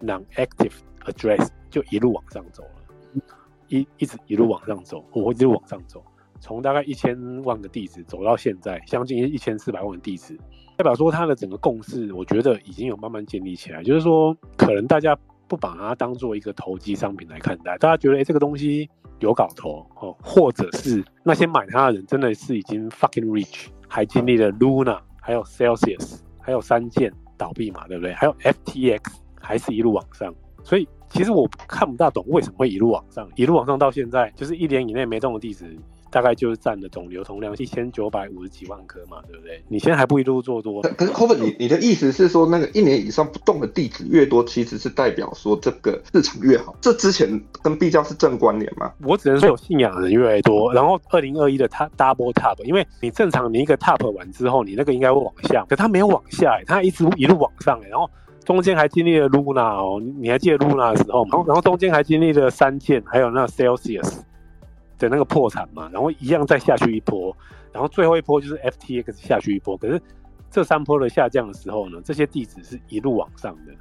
[0.00, 0.72] non active
[1.04, 3.22] address 就一路往上走了。
[3.68, 6.04] 一一直一路往上走，我一直往上走，
[6.40, 10.38] 从大概一千万个地址走到现在将近一千四百万个地址，
[10.76, 13.82] 代表说它的整个共识，我觉得已经有慢慢建立起来。
[13.82, 15.16] 就是说，可能大家
[15.48, 18.88] 不把它当做一个投机商品来看待，大家觉得哎，这个东西
[19.20, 28.12] 有搞头哦，或者是那些买它的人真的是已经 fucking rich，还经历了 Luna，还有 Celsius，还有三件倒闭嘛，对不对？
[28.12, 29.00] 还有 FTX
[29.40, 30.86] 还是一路往上，所以。
[31.14, 35.64] 其实我看不大懂为什么会一路往上，一路往上到现在，就是一年以内没动的地址，
[36.10, 39.62] 大概就是占的总流通量一千九百五十几万颗嘛，对不对？
[39.68, 40.82] 你现在还不一路做多？
[40.82, 46.74] 可是，Coven，你你的意思是说，那个一年以上不动的地址越多，其实是代表说这个市场越好？
[46.80, 48.92] 这之前跟币价是正关联吗？
[49.04, 50.74] 我只能说有信仰的人越来越多。
[50.74, 58.10] 然后二零二一的它 double top，因为你正常你一个 top 完之后，你那个应该会往下，可它没有往下，它一直一路往上，然后。
[58.44, 61.30] 中间还经历了 Luna 哦，你还记得 Luna 的时候吗？
[61.32, 64.18] 然后，然后中间还经历了三件，还有那个 Celsius
[64.98, 67.34] 的那个破产嘛，然后一样再下去一波，
[67.72, 69.76] 然后最后一波就是 FTX 下去一波。
[69.76, 70.00] 可是
[70.50, 73.72] 这三波的下降的时候呢，这些地址是一路往上的。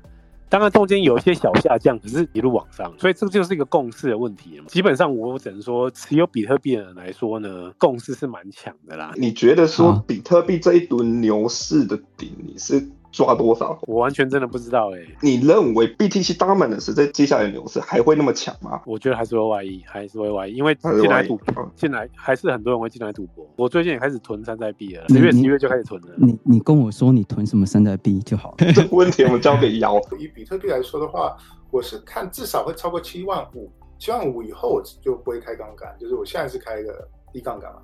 [0.50, 4.66] 当然中间有一些小下降，可是一路往上，所以这就是一个共识的问题嘛。
[4.68, 9.12] 基本上我只能说，持有比特币的人来说呢，共识是蛮强的啦。
[9.18, 12.88] 你觉得说比特币这一轮牛市的顶，你是？
[13.14, 13.80] 抓多少？
[13.84, 15.00] 我完全真的不知道哎。
[15.22, 18.82] 你认为 BTC Dominance 在接下来的牛市还会那么强吗？
[18.86, 21.40] 我觉得还是会外溢，还是会外溢，因为进来赌，
[21.76, 23.48] 进来还是很多人会进来赌博。
[23.56, 26.08] 我最近也开始囤山寨币了，十月、十一月就开始囤了。
[26.18, 28.56] 你你跟我说你囤什么山寨币就好了。
[28.74, 30.02] 这个问题我们交给姚。
[30.20, 31.38] 以比特币来说的话，
[31.70, 37.80] 我是看至少会超过七万五，七万五以后我就不会开杠杆，就是我现在是开一个低杠杆嘛。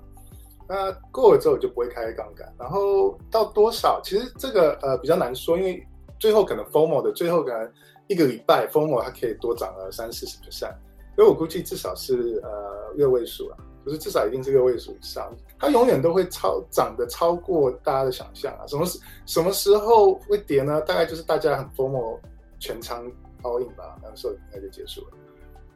[0.72, 4.00] 那过了之后就不会开杠杆，然后到多少？
[4.04, 5.84] 其实这个呃比较难说，因为
[6.16, 7.72] 最后可能 FOMO 的最后可能
[8.06, 10.72] 一个礼拜 FOMO 它可以多涨了三四十 percent，
[11.16, 15.28] 所以我估计至少是呃六位数啊，就是至少一定是六位数以上，
[15.58, 18.64] 它永远都会超涨的超过大家的想象啊。
[18.68, 20.80] 什么时什么时候会跌呢？
[20.82, 22.16] 大概就是大家很 FOMO
[22.60, 23.04] 全仓
[23.42, 25.08] all in 吧，那个时候应该就结束了。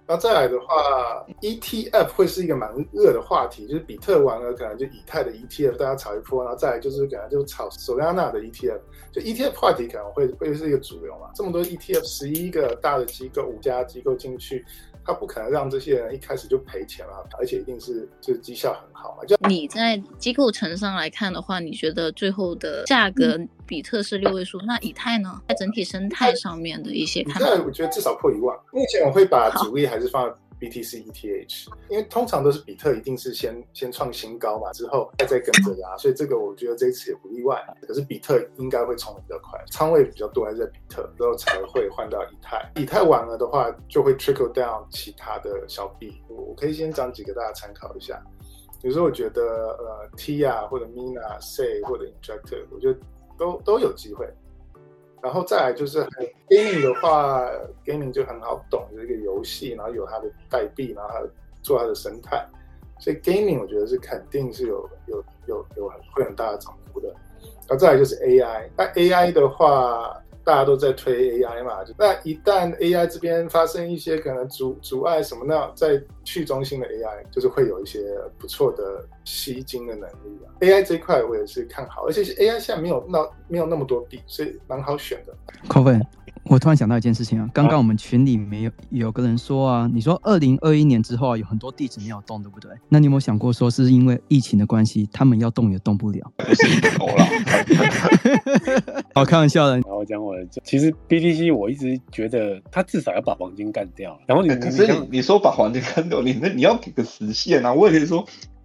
[0.06, 11.30] 那再来的话，ETF 会是一个蛮热的话题，就是比特玩了，可能就以太的 ETF 大家炒一波，然后再来就是可能就炒 Solana 的 ETF，就 ETF 话题可能会会是一个主流嘛。
[11.34, 14.62] 这么多 ETF，十一个大的机构，五家机构进去。
[15.04, 19.24] 他不可能让这些人一开始就赔钱了，而且一定是就是绩效很好嘛。
[19.24, 25.40] 就你在机构层上来看的话，你觉得最后的价格比特是六位数，那以太呢？
[25.48, 28.56] 在整体生态上面的一些看法，我觉得至少破一万。
[28.72, 30.34] 目前我会把主力还是放。
[30.68, 37.62] BTC ETH，因为通常都是比特一定是先先创新高嘛，之后再跟着拉，所以这个我觉得这次也不意外。
[37.86, 42.72] 可是比特应该会冲的比较快，仓位比较多还是在比特，之后才会换到以太。
[42.76, 46.20] 以太完了的话，就会 trickle down 其他的小币。
[46.28, 48.22] 我可以先讲几个大家参考一下。
[48.82, 53.00] 比如说，我觉得呃 T 啊，或者 Mina、Say 或者 Injector，我觉得
[53.38, 54.28] 都都有机会。
[55.24, 56.06] 然后再来就是
[56.48, 57.42] gaming 的话
[57.84, 61.22] ，gaming 就很好懂，就是一个游戏，然后有它的代币，然后它
[61.62, 62.46] 做它的生态，
[63.00, 67.08] 所以 gaming 我觉得是肯定是有有有有很会很大的涨幅的。
[67.66, 70.20] 然后再来就是 AI，那 AI 的话。
[70.46, 75.72] 大家都在推 AI 嘛，那一旦 AI 这边发生一些可能阻阻碍什么呢？
[75.74, 80.52] 在去中心的 AI 就是会有一些不错的吸金的能力啊。
[80.60, 85.34] AI 这一块我也是看好，而且 AI 现在没有那没有那么多币，所以蛮好选的。
[85.68, 86.02] Coven。
[86.46, 92.70] 我突然想到一件事情啊，刚刚我们群里面有有个人说啊，你说二零二一年之后啊，有很多地址没有动，对不对？
[92.86, 96.30] 那你有没有想过说是因为疫情的关系，他们要动也动不了？
[96.36, 97.24] 不是头了。
[99.14, 99.72] 好，开玩笑的。
[99.72, 104.20] 然后讲我，其实 BTC 我一直觉得它至少要把黄金干掉。
[104.26, 107.72] 然后你可是你你说把黄金干掉，你那你要给个实现啊？
[107.72, 108.22] 我也可以说。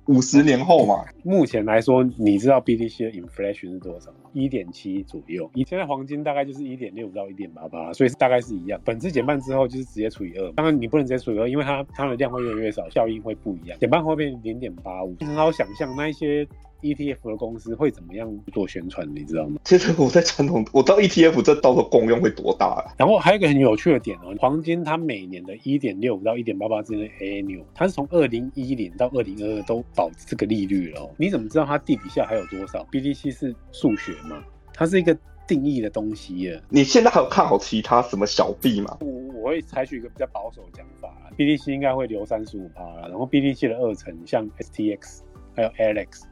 [0.09, 4.17] 五十年后嘛，目前来说，你知道 BTC 的 inflation 是多少吗？
[4.33, 5.47] 一点七左右。
[5.53, 8.81] 以前的黄金大概就是一点六到一点八八，所以大概是一样。
[8.83, 10.51] 本质减半之后就是直接除以二。
[10.53, 13.77] 当然你不能直接除以二，因为它它的量会越来越少，效应会不一样。
[13.77, 16.47] 减半后变零点八五，很好想象那一些。
[16.81, 19.07] ETF 的公司会怎么样做宣传？
[19.13, 19.59] 你知道吗？
[19.63, 22.65] 其实我在传统，我知道 ETF 这到时候功用会多大。
[22.67, 31.09] 啊然后还有一个很有趣的点哦，黄金它每年的一点六五到一点八八之间的 annual，它是从二零一零到二零二二都保这个利率了。
[31.17, 34.43] 你怎么知道它地底下还有多少？BTC 是数学吗？
[34.73, 36.61] 它是一个定义的东西耶。
[36.69, 38.97] 你现在还有看好其他什么小币吗？
[39.01, 39.07] 我
[39.41, 45.19] 我会采取一个比较保守的讲法，BTC 应该会留三十五趴然后 BTC 的二层像 STX
[45.55, 46.23] 还有 Alex。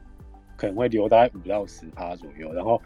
[0.58, 2.82] 可能会留大概五到十趴左右，然后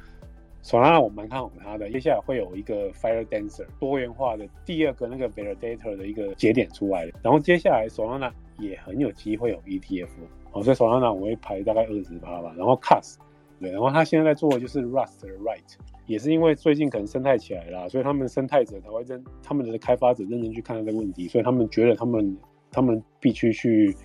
[0.60, 10.08] 索拉纳我蛮看好它的，接下来会有一个 Fire Dancer 多元化的第二个那个 Validator 的一个节点出来然后接下来索拉纳也很有机会有 ETF，
[10.52, 13.16] 哦，所以索拉纳我会排大概二十趴吧，然后 Cus
[13.58, 15.62] 对，然后他现在在做的就是 Rust 的 Right，
[16.06, 22.36] 也是因为最近可能生态起来了，所以他们生态者才会认他们的开发者认真去看这个问题，所以他们觉得他们
[22.70, 23.96] 他们必须去。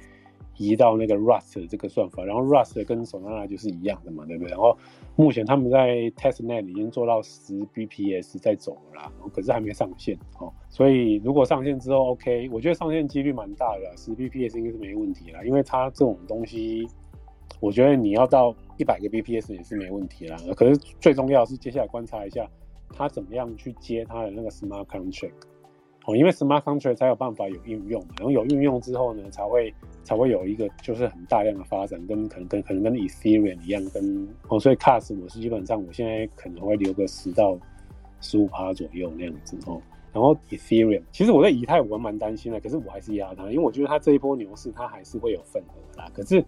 [0.57, 4.49] 移到那个 Rust 这个算法，然后 Rust 跟 Solana 就是一样的嘛，对不对？
[4.49, 4.77] 然后
[5.15, 10.51] 目前他们在 Testnet 已经做到十 bps 在走了啦，可是还没上线哦。
[10.69, 16.87] 所以如果上线之后 OK，我觉得上线几率蛮大的，十 bps 应该是没问题啦，因为它这种东西，
[17.59, 20.37] 我觉得你要到一百个 bps 也是没问题啦。
[20.55, 22.47] 可是最重要是接下来观察一下
[22.89, 25.33] 它怎么样去接它的那个 Smart Contract。
[26.07, 29.73] 哦，因为 smart contract 才有办法有应用嘛，然后有应用之后呢，才会
[30.05, 37.59] 才会有一个就是很大量的发展，跟可能跟可能跟 Ethereum 一样，跟哦，所以 CAS 我是基本上我现在可能会留个十到
[38.21, 39.81] 十五趴左右那样子哦。
[40.13, 46.09] 然后 Ethereum，其实我在以太我蛮担心的，可是我还是压它，因为我觉得它这一波牛市它还是会有份额啦。
[46.13, 46.41] 可是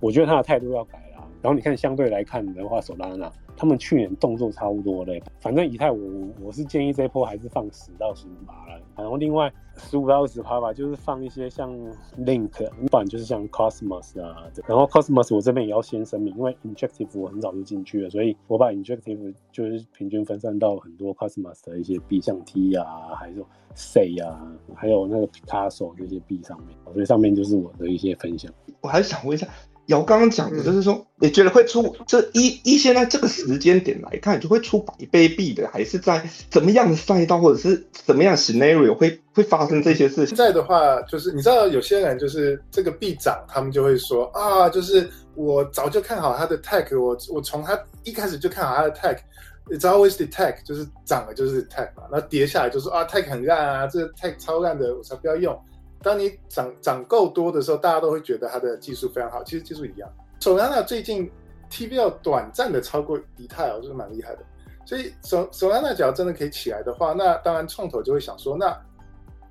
[0.00, 1.15] 我觉得它的态度要改啦。
[1.42, 3.30] 然后你看相对来看的话，手拉那。
[3.58, 5.98] 他们去年动作差不多的，反正以太我
[6.42, 11.74] 我是建议这波还是放十到十五趴了，然后另外十五到二十趴吧，就是放一些像
[12.18, 12.50] Link，
[12.90, 22.84] 不然就是像 Cosmos 啊，然后 Cosmos 我这边也要先声明，因为 Injective 我很早就进去了，所以我把 Injective 就是平均分散到很多 Cosmos 的一些币，像 T 啊，
[23.18, 28.52] 还有 C 啊，还有那个 Picasso 这些币上面，所以上面就是我的一些分享。
[28.82, 29.48] 我还是想问一下。
[29.86, 40.28] 有刚刚讲的，就是说，你觉得会出这一一现在这个时间点来看，就会出百倍币的，还是在怎么样的赛道或者是怎么样 scenario 会会发生这些事情？
[40.28, 55.56] 现在的话，就是你知道，有些人就是这个币涨，他们就会说啊，就是我早就看好他的 tech，我我从他一开始就看好他的 tech，it's always the tech，就是涨了就是 tech 嘛，那跌下来就说啊 tech 很烂啊，这个 tech 超烂的，我才不要用。
[56.02, 59.42] 当你涨涨够多的时候，大家都会觉得它的技术非常好。
[59.42, 60.08] 其实技术一样。
[60.40, 61.30] Solana 最近
[61.70, 64.44] TVL 短暂的超过以太哦，就是蛮厉害的。
[64.84, 68.80] 所以 Sol Solana 假如真的可以起来的话，那当然创投就会想说，那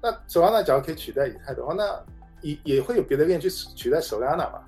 [0.01, 2.01] 那 Solana 假如可以取代以太的话，那
[2.41, 4.63] 也也会有别的链去取代 Solana 嘛？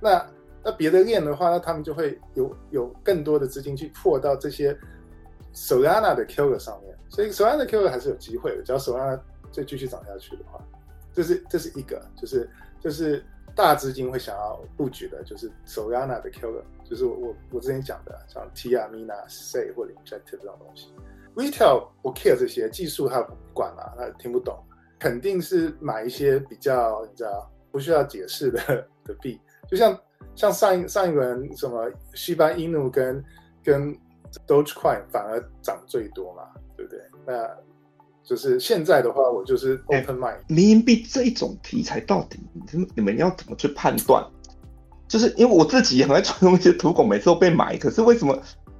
[0.00, 0.26] 那
[0.64, 4.76] 那别的链的话，那他们就会有有更多的资金去破到这些
[5.54, 6.96] Solana 的 Q 上面。
[7.08, 9.20] 所以 Solana 的 Q 还是有机会的，只要 Solana
[9.52, 10.58] 再继续涨下去的话。
[11.12, 12.48] 这是这是一个，就是
[12.80, 20.92] 就是大资金会想要布局的，就是 Solana 的 Killer，就是我我我之前讲的，像 Tia、Mina、Say 或者 Injective 这种东西。
[21.34, 24.58] Retail 不 care 这些技术，他不管嘛，他听不懂，
[24.98, 28.60] 肯定是买一些比较你知道不需要解释的
[29.04, 29.98] 的币，就像
[30.34, 33.24] 像上一上一轮什么西班牙努跟
[33.64, 33.96] 跟
[34.46, 37.00] Dogecoin 反而涨最多嘛，对不对？
[37.26, 37.48] 那
[38.32, 40.38] 就是现在的话，我就是 open mind。
[40.46, 44.26] 民营币这一种题材到底，你们你们要怎么去判断？
[45.06, 47.76] 就是因为我自己也很爱传用一些土狗，每次都被买。
[47.76, 48.34] 可是为什么？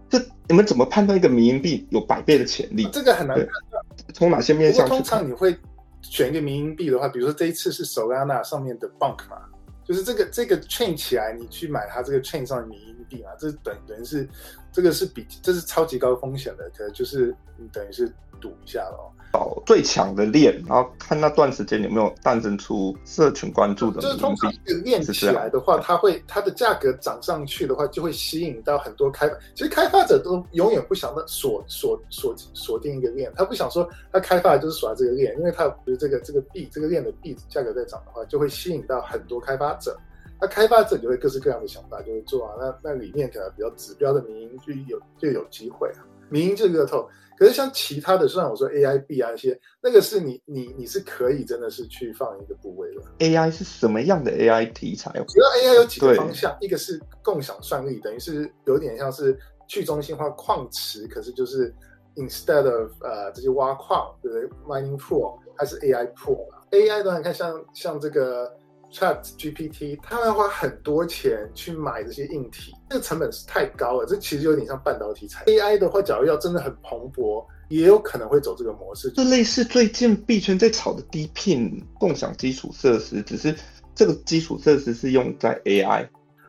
[0.08, 2.88] 这你们怎么判断一个民营币有百倍的潜力？
[2.94, 3.84] 这个很难判断。
[4.14, 4.88] 从哪些面向？
[4.88, 5.54] 通常你会
[6.00, 9.36] 选一个民营币的话，比如说这一次是 Solana 上面的 Bank 嘛，
[9.84, 14.26] 就是这个这个 chain 起来，你去买它这个 chain 上的民营币嘛，这等等于是
[14.72, 18.10] 这个是比这是超级高风险的，可能就是你等于是
[18.40, 19.12] 赌一下咯。
[19.32, 24.00] 找最强的链，然后看那段时间有没有诞生出社群关注的。
[24.00, 29.34] 就是通常这个链起来的话，它会它的价格涨上去的话，就会吸引到很多开发。
[29.54, 39.98] 其实开发者都永远不想锁锁锁锁定一个链，他不想说他开发就是锁在这个链，因为他觉得这个这个币这个链的币价格在涨的话，就会吸引到很多开发者。
[40.40, 42.54] 那开发者就会各式各样的想法就会做啊。
[42.60, 46.02] 那那里面可能比较指标的民营就有就有机会啊。
[46.32, 47.08] 民营就是个透。
[47.38, 53.02] 可是像其他的，虽然我说 A I B 啊一些，那个是你你你是可以真的是去放一个部位的。
[53.18, 55.10] A I 是什么样的 A I 题材？
[55.12, 61.74] 主要 A I 有几个方向，一个是共享算力，等于是有点像是去中心化矿池，可是就是
[62.14, 68.52] instead of 呃这些挖矿对不对？Mining pool 还是 A I pool 嘛？A I 的话，你看像像这个。
[68.92, 74.06] Chat GPT，它要花很多钱去买这些硬体，这个成本是太高了。
[74.06, 79.10] 这其实有点像半导体产业 AI 的话，假如要真的很蓬勃，也有可能会走这个模式。
[79.12, 83.56] 就类似最近币圈在炒的低聘共享基础设施，只是
[83.94, 86.06] 这个基础设施是用在 AI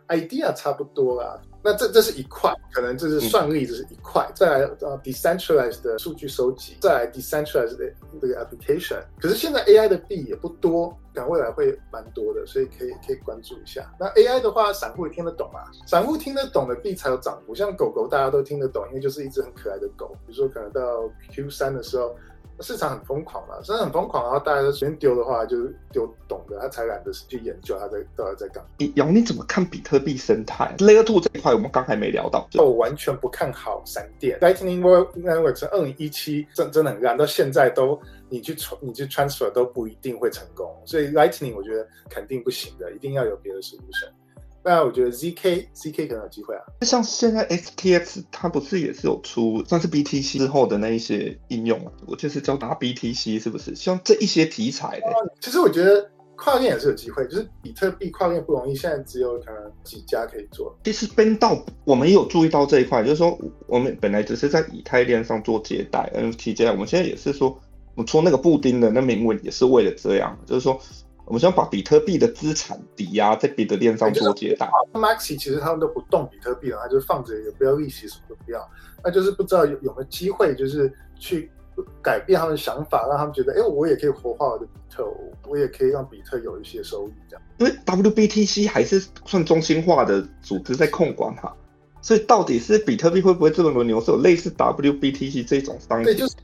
[0.07, 1.39] AI，idea 差不多啦。
[1.65, 4.29] 那这这是一块，可能这是算力，这是一块。
[4.35, 7.89] 再来呃，decentralized 的数据收集，再来 decentralized 的
[8.21, 9.01] 这个 application。
[9.17, 13.89] 可是现在 AI 的币也不多，但未来会蛮多的，所以可以可以关注一下。
[13.97, 17.55] 那 AI 的话，散户也听得懂啊，散户听得懂的币才有涨幅。
[17.55, 20.13] 像狗狗大家都听得懂，因为就是一只很可爱的狗。
[20.27, 22.13] 比如说可能到 Q 三的时候，
[22.59, 28.69] 市场很疯狂嘛，真的很疯狂，然后大家都随便丢的话，就是丢懂的，他才懒得去研究他在到底在干嘛。
[28.77, 37.99] 你姚，你怎么看比特币生态？Layer Two 这一块我们刚才没聊到，就我完全不看好闪电 Lightning Network 从二零一七真真的很烂，到现在都
[38.29, 44.09] 你去传你去 transfer 都不一定会成功，所以 Lightning 我觉得肯定不行的，一定要有别的 solution。
[44.65, 46.61] 那我觉得 ZK ZK 可能有机会啊。
[46.81, 51.91] 像现在 STX 它不是也是有出算是 BTC 之后的那一些应用啊？
[52.07, 53.75] 我就是叫它 BTC 是不是？
[53.75, 55.07] 像这一些题材的，
[55.41, 60.73] 其实我觉得跨链也是有机会，就是比特币跨链不容易，现在只有可能几家可以做。
[60.85, 63.37] 其实 Ben 到我们也有注意到这一块，就是说
[63.67, 67.59] 我们本来只是在以太链上做借贷 NFT 借贷，我们现在也是说，
[67.95, 70.79] 我出那个布丁的那铭文也是为了这样，就是说。
[71.25, 74.69] 我们想把比特币的资产抵押在别的链上做借贷。
[74.93, 78.69] Maxi 其实他们都不动比特币了，他就放着也不要利息，什么都不要。
[79.03, 81.49] 那就是不知道有有没有机会，就是去
[82.01, 85.05] 改变他们的想法，让他们觉得，哎，我也可以活化我的比特，
[85.47, 87.43] 我也可以让比特有一些收益，这样。
[87.57, 91.51] 因为 WBTC 还是算中心化的组织在控管它。
[92.03, 93.99] 所以到底是比特币会不会这么轮流？
[94.01, 96.35] 是有类似 WBTC 这种商对，就是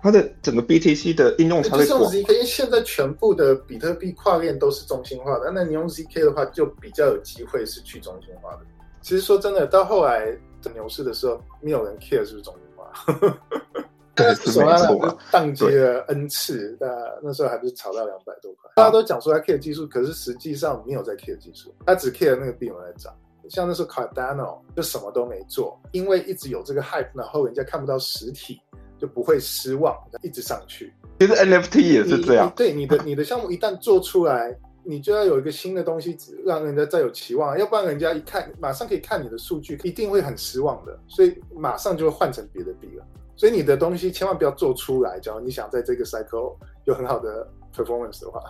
[0.00, 2.02] 它的整个 BTC 的应用才会广。
[2.04, 8.60] ZK，因为现在全部的比特币跨链都是中心化的，那你用 ZK 的话，就比较有机会是去中心化的。
[9.00, 10.34] 其实说真的，到后来
[10.72, 13.36] 牛市的时候，没有人 care 是不是中心化。
[14.14, 15.18] 对，是没错。
[15.32, 16.86] 宕机了 N 次，那
[17.22, 18.70] 那时候还不是炒到两百多块？
[18.76, 23.12] 大家都讲说他 care 技术，可是实际上没有在 care 技术，他只 care 那个币有在涨。
[23.48, 28.60] 像那时候 Cardano 就什么都没做，因为一直有这个 hype，然后人家看不到实体，
[28.98, 30.92] 就不会失望，一直上去。
[31.20, 43.06] 其实 NFT 也是这样，对你的你的项目一旦做出来，你就要有一个新的东西，让人家再有期望，要不然人家一看马上可以看你的数据，一定会很失望的，所以马上就会换成别的币了。
[43.36, 48.40] 所以你的东西千万不要做出来，只要你想在这个 cycle 有很好的 performance 的话。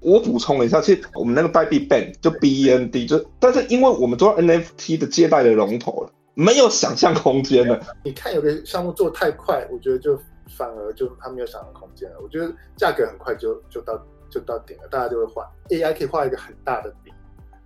[0.00, 7.78] 我补充了一下，其实我们那个代币 bend 就 B E N D 就，但是因为我们做 N F T 的借贷的龙头了，没有想象空间了。
[8.02, 12.16] 你看有的项目做太快，我觉得就反而就它没有想象空间了。
[12.22, 17.12] 我觉得价格很快就就到就到顶了，大家就会换 A I 可以画一个很大的饼，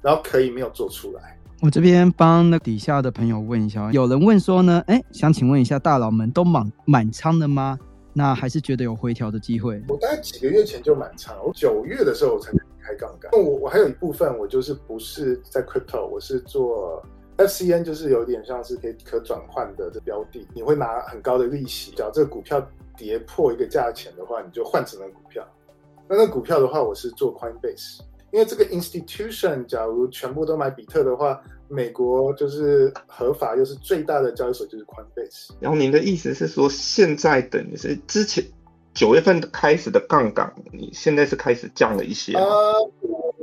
[0.03, 1.39] 然后可以没有做出来。
[1.61, 7.79] 我这边帮那底下的朋友问一下，有人问说呢，哎，想请问一下大佬们都满满仓了吗？
[8.15, 9.83] 那还是觉得有回调的机会。
[9.89, 13.31] 我大概几个月前就满仓，我九月的时候我才开杠杆。
[13.33, 17.05] 我我还有一部分我就是不是在 crypto，我是做
[17.37, 22.65] FCN，就是有点像是可以可转换的这标的，你会拿很高的利息，只要这个股票
[22.97, 25.45] 跌破一个价钱的话，你就换成了股票。
[26.09, 28.01] 那那股票的话，我是做 Coinbase。
[28.31, 31.41] 因为这个 institution，假如全部都买比特的话，
[31.75, 35.51] 美国就是合法又是最大的交易所，就是 Coinbase。
[35.59, 38.45] 然后您的意思是说，现在等于是之前
[38.95, 42.41] 九月份开始的杠杆，你现在是开始降了一些吗？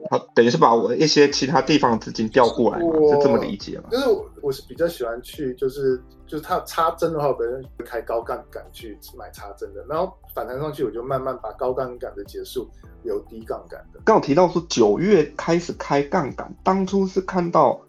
[0.09, 3.89] 好，等于是把我一些其他地方的资金调过来，是这么理解吗？
[3.91, 12.67] 就是我我是比较喜欢去，就是就是它插针的话，本身开高杠杆去买插针的，然后反弹上去，我就慢慢把高杠杆的结束
[13.03, 14.01] 有低杠杆的。
[14.03, 17.79] 刚好提到说九月开始开杠杆，当初是看到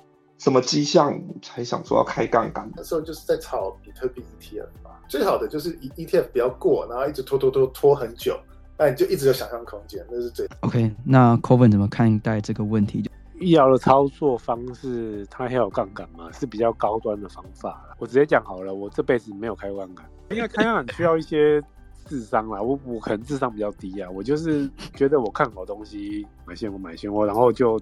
[0.42, 2.68] 什么迹象才想说要开杠杆？
[2.76, 8.36] 那时候就是在炒比特币 ETF 嘛，最好的就是 ETF 不要过，然后一直拖拖拖拖很久。
[8.76, 10.92] 那你就一直有想象空间，那是最 OK。
[11.04, 13.08] 那 Coven 怎么看待这个问题？
[13.38, 16.28] 医疗的操作方式，它还有杠杆吗？
[16.32, 17.94] 是比较高端的方法。
[18.00, 21.62] 我直接讲好了，我这辈子没有开过杠杆，因为开杠杆需要一些
[22.06, 22.60] 智商啦。
[22.60, 27.80] 我我可能智商比较低啊，我就是觉得我看好东西，买现货买现货，然后就。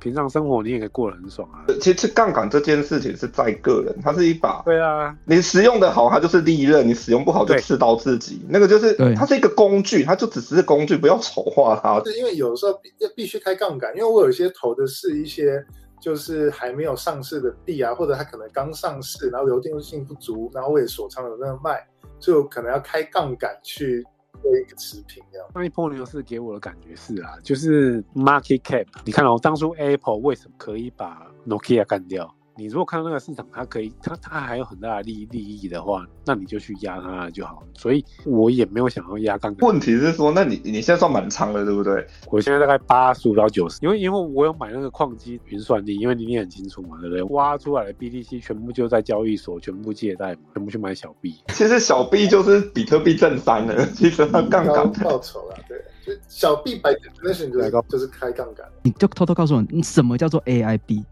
[0.00, 1.64] 平常生活你也可以过得很爽啊。
[1.80, 4.62] 其实杠杆这件事情是在个人，它是一把。
[4.64, 8.44] 对啊，你使用的好，它就是利刃；你使用不好，就刺刀自己。
[8.48, 12.02] 那个就是，它是一个工具，它就只是工具，不要丑化它。
[12.04, 15.64] 是因为有时候要必须开杠杆，因为我有些投的是一些
[16.00, 21.86] 就是还没有上市的币啊，或者它可能刚上市，然后流动性不足，然后我也锁仓有那个卖，
[22.18, 24.04] 就可能要开杠杆去。
[24.42, 25.46] 做一个持平这样。
[25.54, 28.86] 那一波牛市给我的感觉是啊，就是 market cap。
[29.04, 32.34] 你看哦，当初 Apple 为什么可以把 Nokia 干掉？
[32.60, 37.66] 你如果看到那个市场，它可以，它它还有很大的利利益的话，那你就去压它就好了。
[37.74, 39.66] 所以我也没有想要压杠杆。
[39.66, 42.06] 问题是说，那你你现在算满仓了，对不对？
[42.30, 47.22] 我现在大概八十五到九十，因为因为我有买那个矿机云算力，因为你也很清楚嘛，对不对？
[47.34, 51.34] 挖出来的 BTC 全部就在交易所，全部借贷嘛，全部去买小币。
[51.54, 55.82] 其实小币就是比特币正三了，其实它杠杆报酬了，对。
[56.26, 61.04] 小币百 definition 就是就是开杠杆，你就偷偷告诉我，你什么叫做 AIB？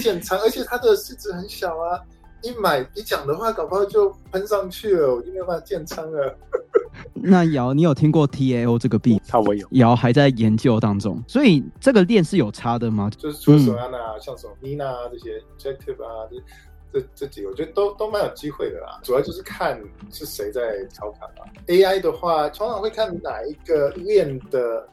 [0.00, 2.00] 建仓，而且它的市值很小啊。
[2.42, 6.34] 一买一讲的话，搞不好就喷上去了，我就没有办法建仓了。
[7.12, 9.20] 那瑶，你有听过 TAO 这个币？
[9.28, 13.10] 他我有，瑶还在研究当中，所以这个链是有差的吗？
[13.18, 16.26] 就是除了 Solana，、像什么 Mina 啊这些 Objective 啊，
[16.92, 18.98] 这这这几个，我觉得都都蛮有机会的啦。
[19.02, 19.78] 主要就是看
[20.10, 21.44] 是谁在操盘吧。
[21.66, 24.88] AI 的话，通常会看哪一个链的，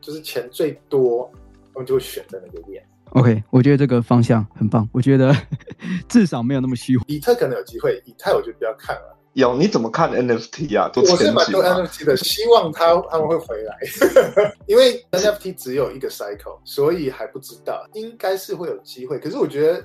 [0.00, 1.30] 就是钱最多，
[1.72, 2.84] 他们就会选择那个链。
[3.10, 5.34] OK，我觉得这个方向很棒，我觉得
[6.08, 6.98] 至少没有那么虚。
[7.06, 9.16] 以太可能有机会，以太我就不要看了。
[9.34, 10.90] 有你怎么看 NFT 啊？
[10.96, 13.76] 我是蛮多 NFT 的，希望他他们会回来，
[14.66, 19.18] 因为 NFT 只有一个 cycle，所以还不知道，应该是会有机会。
[19.18, 19.84] 可是我觉得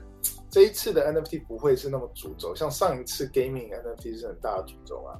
[0.50, 5.14] 这一次的 NFT 不会是那么主轴，像上一次 gaming NFT 是很大的主轴啊。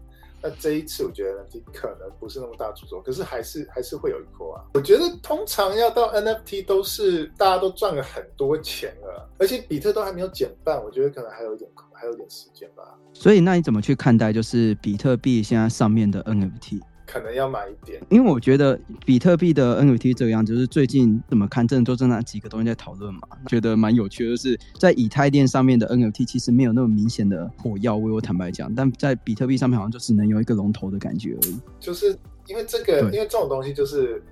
[0.44, 4.64] 那这一次我觉得 NFT 可能不是那么大主轴，可是还是还是会有一波啊。
[4.74, 12.84] 我觉得通常要到 NFT 都是大家都赚了很多钱了，而且比特都还没有减半，我觉得可能还有一点还有点时间吧。
[13.14, 16.82] 所以那你怎么去看待就是比特币现在上面的 NFT？
[17.06, 24.32] 可能要买一点，因为我觉得比特币的 NFT 这个样子，就是最近怎么看，真的都是那几个东西在讨论嘛，觉得蛮有趣的。
[24.32, 31.60] 就是在以太链上面的 NFT 其实没有那么明显的火药味，我坦白讲，但在比特币上面好像就只能有一个龙头的感觉而已。
[31.80, 34.24] 就是因为这个，因为这种东西就是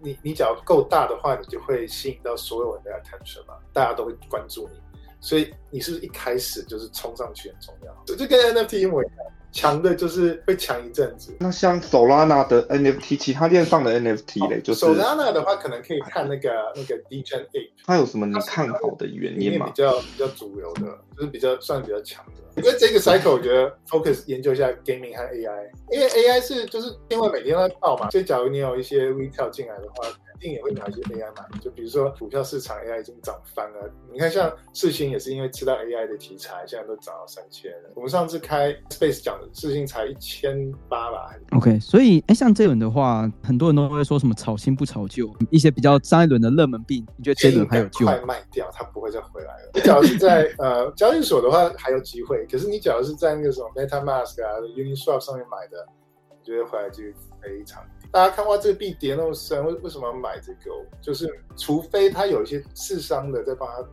[0.00, 4.78] 你你只要够大的话，你就会吸引到所有人的 attention 嘛，大家都会关注你，
[5.20, 8.02] 所以你是不是一开始就是冲上去很重要？
[8.06, 9.16] 这就跟 NFT 一模一样，
[9.52, 11.36] 强的就是会强一阵子。
[11.38, 19.72] 那像 Solana 的 NFT，其他链上的 NFT 嘞，就是 Solana 的话，可能可以看那个那个 Ape，它有什么你看好的原因吗比？
[19.74, 22.51] 较比较主流的，就是比较算比较强的。
[22.56, 31.44] 因为这个 cycle 我觉得 focus 研究一下 gaming 和 AI，因为 AI 是就是因为每天都在爆嘛，所以假如你有一些 retail 进来的话，肯定也会拿一些 AI 嘛。
[31.60, 37.90] 就比如说股票市场 AI 已经涨翻了，你看像世新也是因为吃到 AI 的题材，现在都涨到三千了。
[37.94, 48.04] 我们上次开 Space 讲的世新才一千八吧，OK，所以哎，像这轮的话，很多人都会说什么炒新不炒旧，一些比较上一轮的热门币，你觉得这一轮还有救？
[48.04, 49.70] 快卖掉，它不会再回来了。
[49.74, 55.86] 你假如是在呃交易所的话还有机会，可是你假如是在那个什么 MetaMask 啊、Uniswap 上面买的，
[56.28, 57.02] 我觉得回来就
[57.40, 57.84] 非常。
[58.10, 60.70] 大家看哇，这个币跌那么深，为为什么要买这个？
[61.00, 63.88] 就是除非他有一些智商的在帮他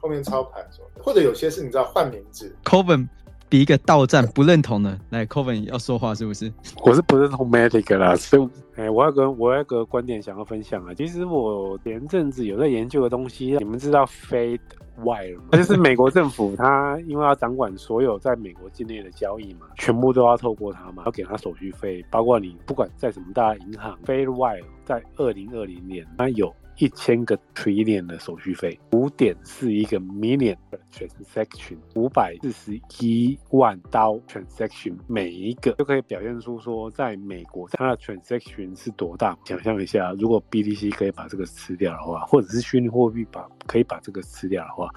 [0.00, 0.68] 后面操盘，
[1.02, 3.08] 或者有些是你知道换名字，Coven
[3.54, 6.52] 比一个到站不认同的，来 Coven 要说话是不是？
[6.82, 10.92] 我是不认同 Matic 啦，所以，哎、我有个我有个观点想要分享啊。
[10.92, 14.58] 其实我前阵子有在研究的东西，你们知道 Fed
[14.98, 15.44] Wire 吗？
[15.52, 26.52] 就是美国政府它因为要掌管所有在美国境内的交易嘛，全部都要透过它嘛，要给它手续费，包括你不管在什么大银行，Fed Wire 在二零二零年它有。
[26.78, 39.38] 一千个 trillion 的手续费，五点四一个 million 的 transaction，五百四十一万刀 transaction，每一个就可以表现出说，在美国它的 transaction 是多大。
[39.44, 44.90] 想象一下，如果 BTC 可以把这个吃掉的话，或者是虚拟货币把可以把这个吃掉的话，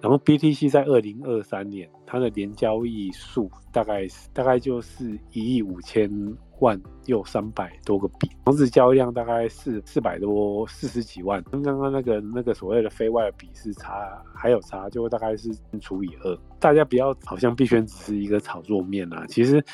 [0.00, 6.10] 然后 BTC 在二零二三年它的年交易数大概是大概就是一亿五千
[6.60, 15.50] 万又三百多个币，同时交易量大概是四百多四十几万，跟刚刚那个那个所谓的非外的比是差还有差，就大概是
[15.80, 16.38] 除以二。
[16.58, 19.64] 大家不要好像币圈只是一个炒作面啊，其实。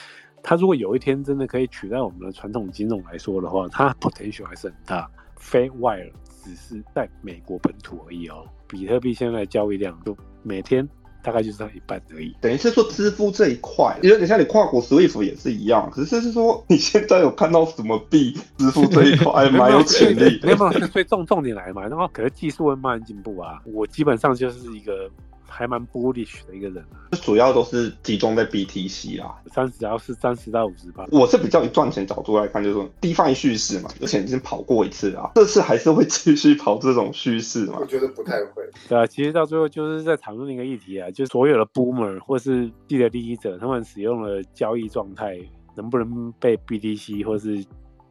[0.46, 5.10] 它如果有一天真的可以取代我们的传统金融来说的话，它 potential 还是很大。
[5.36, 8.44] 非 wire 只是在美国本土而已哦。
[8.68, 10.86] 比特币现在交易量就每天
[11.24, 12.36] 大概就是到一半而已。
[12.40, 20.68] 等于是说支付这一块，有点像你跨国 SWIFT 也是一样，只是是说你现在有看到什么币 支付这一块蛮有潜力没有，的。
[20.70, 23.60] 没有所以重重点来嘛，然后可是技术会慢慢进步啊。
[23.64, 25.10] 我基本上就是一个
[25.54, 29.36] 还蛮 bullish 的一个人啊，主要都是集中在 BTC 啦。
[29.46, 31.06] 三十要是三十到五十吧。
[31.12, 37.86] 我是比较以赚钱角度来看，就是说 DeFi 叙事嘛，之前已经跑过一次啊，这次还是会继续跑这种叙事嘛我。
[37.86, 38.68] 觉得不太会。
[38.88, 45.38] 对啊，其实到最后就是在讨论一个议题啊，就是所有的 boomer 或是既得利益者，他们使用了交易状态
[45.76, 47.64] 能不能被 BTC 或是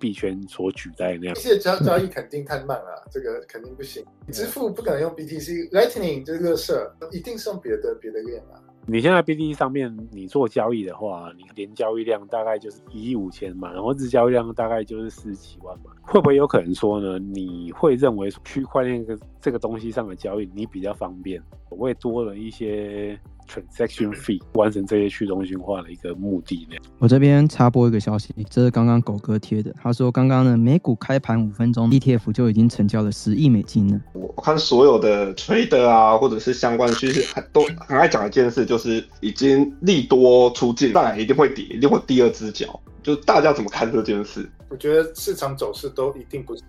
[0.04, 1.40] 币圈所取代那样这。
[1.40, 4.04] 些交交易肯定太慢了，这个肯定不行。
[4.34, 8.60] 支付不可能用 BTC，Lightning 这个事一定是用别的别的链啊。
[8.86, 15.92] 你现在 BTC 上面你做交易的话，你年交易量大概就是一亿五千嘛，然后日交易量大概就是四十几万嘛。
[16.02, 17.18] 会不会有可能说呢？
[17.18, 23.18] 你会认为区块链这个这个东西上的交易你比较方便，会多了一些
[23.48, 26.78] transaction fee 完成这些去中心化的一个目的呢。
[27.00, 34.02] 我这边插播一个消息，这是刚刚狗哥贴的，他说刚刚呢美股开盘五分钟，ETF 就已经成交了十亿美金了。
[34.14, 42.80] 我看所有的 trader 啊，或者是相关趋势，都很爱讲一件事，就是已经利多出尽，当然一定会跌，一定会第二只脚。
[43.02, 44.50] 就大家怎么看这件事？
[44.70, 46.64] 我觉得市场走势都一定不是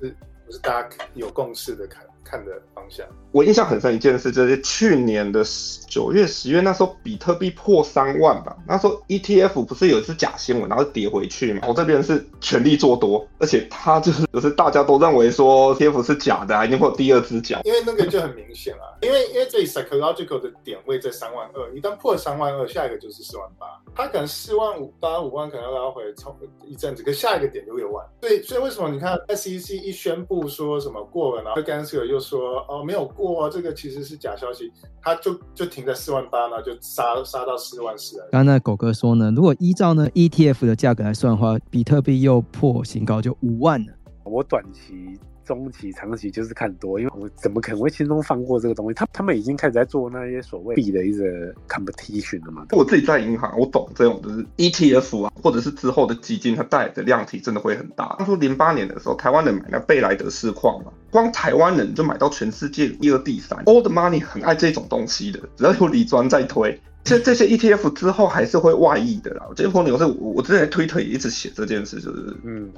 [0.44, 2.02] 不是大家有共识的看。
[2.24, 5.44] 看的方向，我印象很深一件事，就是去年的
[5.88, 8.56] 九月、十月那时候，比特币破三万吧。
[8.66, 11.66] 那时候 ETF 不是有一次假新闻，然后跌回去嘛？
[11.68, 17.60] 我这边是全力做多，而且它就是就是大家都认为说 ETF 是假的，一定会有第二只脚。
[17.64, 23.66] 因为那个就很明显了，因为因为这里 psychological 的点位在三万二，一旦破三万二，下一个就是四万八。
[23.94, 28.04] 它可能四万五到五万可能要拉回超一阵子，可下一个点就六万。
[28.20, 38.24] 对，所以为什么你看 SEC 一宣布说什么过了，然后干脆又说哦没有过，这个其实是假消息，它就就停在四万八呢，就杀杀到四万四。
[38.30, 43.92] 刚才狗哥说呢，如果依照呢 ETF 的价格来算的话，比特币又破新高就五万了。
[44.24, 45.18] 我短期。
[45.44, 48.94] 中期、长期就是看多，因为我怎么可能会轻松放过这个东西？
[48.94, 52.66] 他他们已经开始在做那些所谓币的一个 competition 了嘛？
[52.70, 58.16] 我自己在银行，我懂这种就是 ETF 啊，或者是之后的基金，它带来的量体真的会很大。
[58.18, 63.58] 当初零八年的时候，台湾人买那贝莱德市矿嘛，光台湾人就买到全世界第二、第三。
[63.64, 69.46] Old money 很爱这种东西的，只要有理专在推，这这些 ETF 之后还是会外溢的啦。
[69.54, 72.70] 这波牛是我我之前推特也一直写这件事，就是嗯。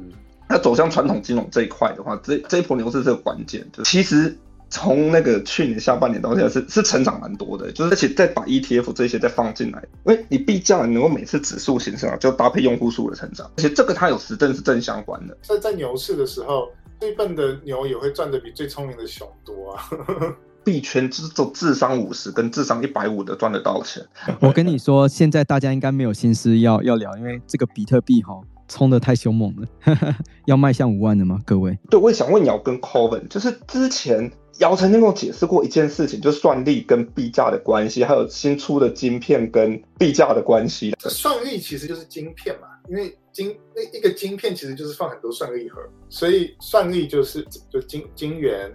[0.49, 3.67] 那走向传统金融这一块的话，这这一波牛市是个关键。
[3.73, 4.37] 就其实
[4.71, 15.37] 从那个去年下半年到现在是是成长蛮多的，就是而且再把 ETF 这些再放进来，因为你币价能够每次指数形成就搭配用户数的成长，而且这个它有实证是正相关的。
[15.43, 16.69] 在在牛市的时候，
[17.01, 19.83] 最笨的牛也会赚的比最聪明的熊多啊。
[20.65, 24.05] 币圈只走智商五十跟智商一百五的赚得到钱。
[24.41, 28.41] 我跟你说，现在大家应该没有心思要要聊，因为这个比特币哈。
[28.69, 29.69] 冲的太凶猛了，
[30.47, 31.41] 要迈向五万的吗？
[31.45, 40.95] 各位，对，我也想问姚跟 Coven，就是之前姚曾经跟我解释过一件事情，就是算力跟币价的关系，还有新出的晶片跟币价的关系。
[40.99, 48.73] 算力其实就是晶片嘛，因为晶那一个晶片其实就是放很多算力盒，所以算力就是就晶晶圆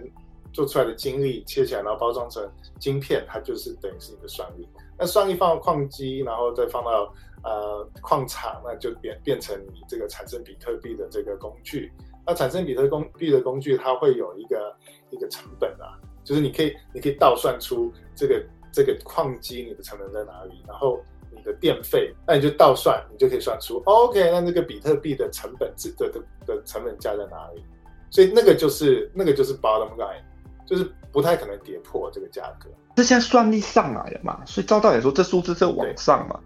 [0.52, 2.42] 做出来的晶粒切起来，然后包装成
[2.78, 4.66] 晶片，它就是等于是你的算力。
[4.98, 7.12] 那算力放到矿机，然后再放到。
[7.44, 11.92] 呃，矿场那就变变成你这个产生比特币的这个工具。
[12.24, 12.86] 那产生比特
[13.18, 14.76] 币的工具，它会有一个
[15.10, 27.64] 一个成本啊，就是你可以你可以倒算出这个这个矿机你的成本在哪里，然后你的电费，那你就倒算，你就可以算出 OK，那这个比特币的成本的的的成本价在哪里？
[28.08, 30.22] 所以那个就是那个就是 bottom line，
[30.64, 32.70] 就是不太可能跌破这个价格。
[32.94, 36.38] 这现在算力上来了嘛，所以照道理说，这数字是往上嘛。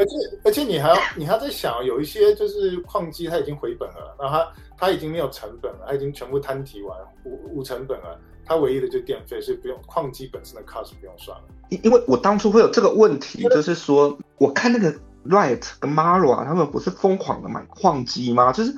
[0.00, 0.12] 而且
[0.44, 11.44] 而且你还要你还在想，有一些就是矿机它已经回本了，那它它已经没有成本了，它已经全部摊提完无无成本了，它唯一的就电费，所以不用矿机本身的 cost 不用算了。
[11.68, 14.90] 因因为我当初会有这个问题，就是说我看那个
[15.26, 18.52] Riot 跟 Mara 他们不是疯狂的买矿机吗？
[18.52, 18.74] 就是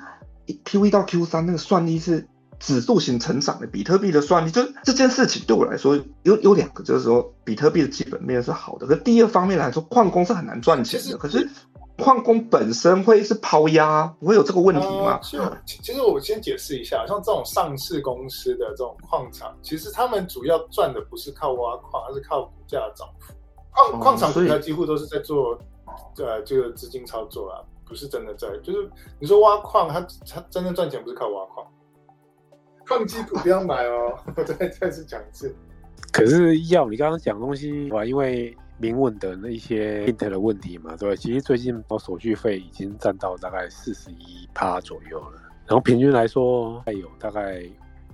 [0.64, 2.26] Q 一到 Q 三那个算力是。
[2.62, 8.86] 指数型成长的比特币的算力，就这件事情对我来说有有两个，就是说比特币的基本面是好的。
[8.86, 11.18] 可第二方面来说，矿工是很难赚钱的。
[11.18, 11.50] 可是
[11.98, 15.18] 矿工本身会是抛压，不会有这个问题吗？
[15.66, 23.34] 其实我先解释一下，像这种上市公司的这种矿场，其实他们主要赚的不是靠挖矿，而是靠股价涨幅。
[23.72, 25.58] 矿矿场股价几乎都是在做
[26.16, 27.58] 呃这个资金操作啊，
[27.88, 28.48] 不是真的在。
[28.62, 28.88] 就是
[29.18, 31.66] 你说挖矿，它它真正赚钱不是靠挖矿。
[32.92, 34.18] 矿机股不要买哦！
[34.36, 35.54] 我 再再次讲一次。
[36.12, 47.62] 可是要你刚刚讲东西哇，因为明稳的那一些 int 的问题嘛，对其实最近我手续费已经占到大概四十一趴左右了，然后平均来说还有大概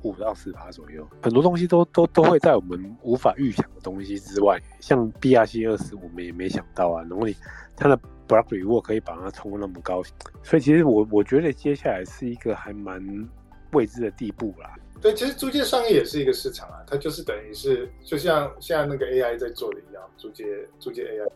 [0.02, 1.04] 五到四趴左右。
[1.20, 7.02] 很多东西都都都会在我们无法预想的东西之外，像 BRC 二十，我们也没想到啊。
[7.02, 7.34] 然后你
[7.76, 7.98] 它的
[8.28, 10.02] block reward 可以把它冲那么高，
[10.44, 13.28] 所以其实我我觉得接下来是一个还蛮。
[13.72, 14.74] 未知的地步啦。
[15.00, 20.44] 对，其实租借商业也是一个市场啊，它就是等于是就像现在那个 AI 在做的一样，租借
[20.78, 21.28] 租借 AI。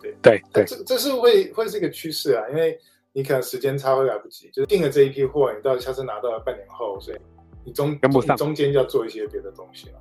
[0.00, 2.78] 对对对，这这是会会是一个趋势啊，因为
[3.12, 7.18] 你可能时间差会来不及，就是订了这一批货，你到下次拿到了半年后，所以
[7.64, 10.00] 你中跟不上，中间要做一些别的东西了。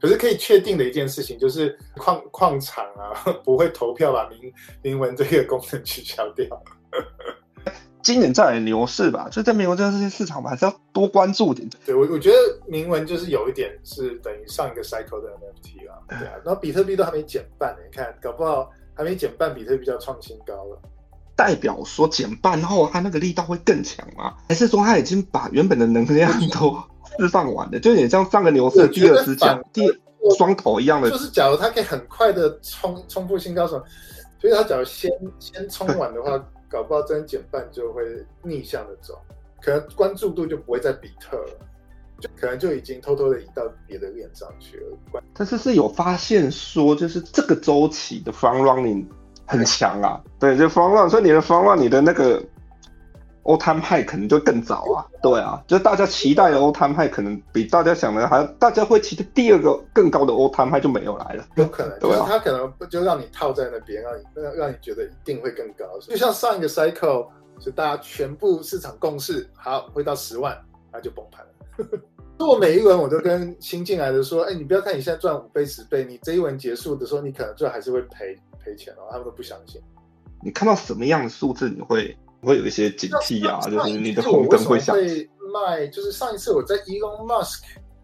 [0.00, 6.46] 可是可以确定的一件事情就是，矿矿场啊 不会投票把明明文这个功能取消掉。
[8.08, 11.68] 今年再来牛市吧，就在美国这些市场吧，还是要多关注点。
[11.84, 12.36] 对我，我觉得
[12.66, 20.80] 铭文就是有一点是等于上一个 cycle 的 NFT 啊，对啊，然后比特币都还没减半，你看，搞不好还没减半，比特币就要创新高了。
[21.36, 24.32] 代表说减半后，它那个力道会更强吗？
[24.48, 26.74] 还是说它已经把原本的能量都
[27.20, 27.78] 释放完了？
[27.78, 29.82] 就有点像上个牛市的第二只脚、第
[30.38, 31.10] 双头一样的。
[31.10, 33.84] 就是假如它可以很快的冲冲破新高，什么？
[34.40, 36.42] 所以它假如先先冲完的话。
[36.68, 38.04] 搞不好真减半就会
[38.42, 39.18] 逆向的走，
[39.62, 41.50] 可能关注度就不会在比特了，
[42.20, 45.22] 就可能就已经偷偷的移到别的链上去了。
[45.34, 49.06] 但是是有发现说，就是这个周期的方 Running
[49.46, 52.42] 很强啊，对，就 f r o n run，所以你的 f r o n run，你的那个。
[53.48, 67.26] 欧摊派可能就更早啊，对啊，就是大家期待的欧摊派可能比大家想的还，大家会期待第二个更高的欧摊派就没有来了，有可能，就是他可能就让你套在那边，让你让让你觉得一定会更高，就像上一个 cycle，
[67.58, 70.54] 就大家全部市场共识，好会到十万，
[70.92, 71.98] 那就崩盘了。
[72.38, 79.80] 做每一轮我都跟新进来的说，哎，你不要看你现在赚五倍十倍，你这一轮结束的时候，你可能最后还是会赔赔钱哦，他们都不相信。
[80.44, 82.14] 你看到什么样的数字，你会？
[82.42, 84.94] 会有一些警惕啊，就是你的红灯会响。
[84.94, 87.62] 会卖，就是上一次我在 Elon Musk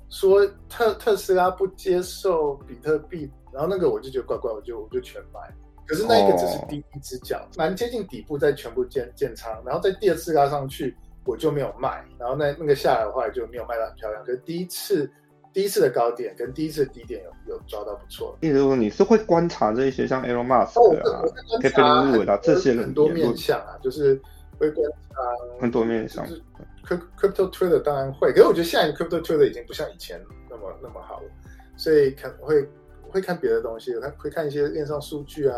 [0.08, 5.40] 说特特斯拉不接受比特币，然后那个我就觉得怪怪，我就我就全买。
[5.86, 14.24] 可是那一个只是第一只脚，蛮接近底部，再全部建建仓，然后在第二次拉上去我就没有卖，然后那那个下来的话就没有卖的很漂亮。
[14.24, 15.10] 可是第一次。
[15.54, 18.36] 第一次的高点跟第一次的低点有有抓到不错。
[18.40, 21.22] 例如说你是会观察这一些像 Elon Musk 啊、
[21.62, 24.20] Kevin 啊这些很多面向啊，就是
[24.58, 25.16] 会观察
[25.60, 26.26] 很多面向。
[26.26, 26.42] 就是
[26.84, 31.30] Crypto Twitter 当然会，可是我觉得现在 Crypto Twitter 已经不像以前那么那么好了，
[31.76, 32.68] 所以可能会
[33.08, 35.56] 会看别的东西，看会看一些链上数据啊，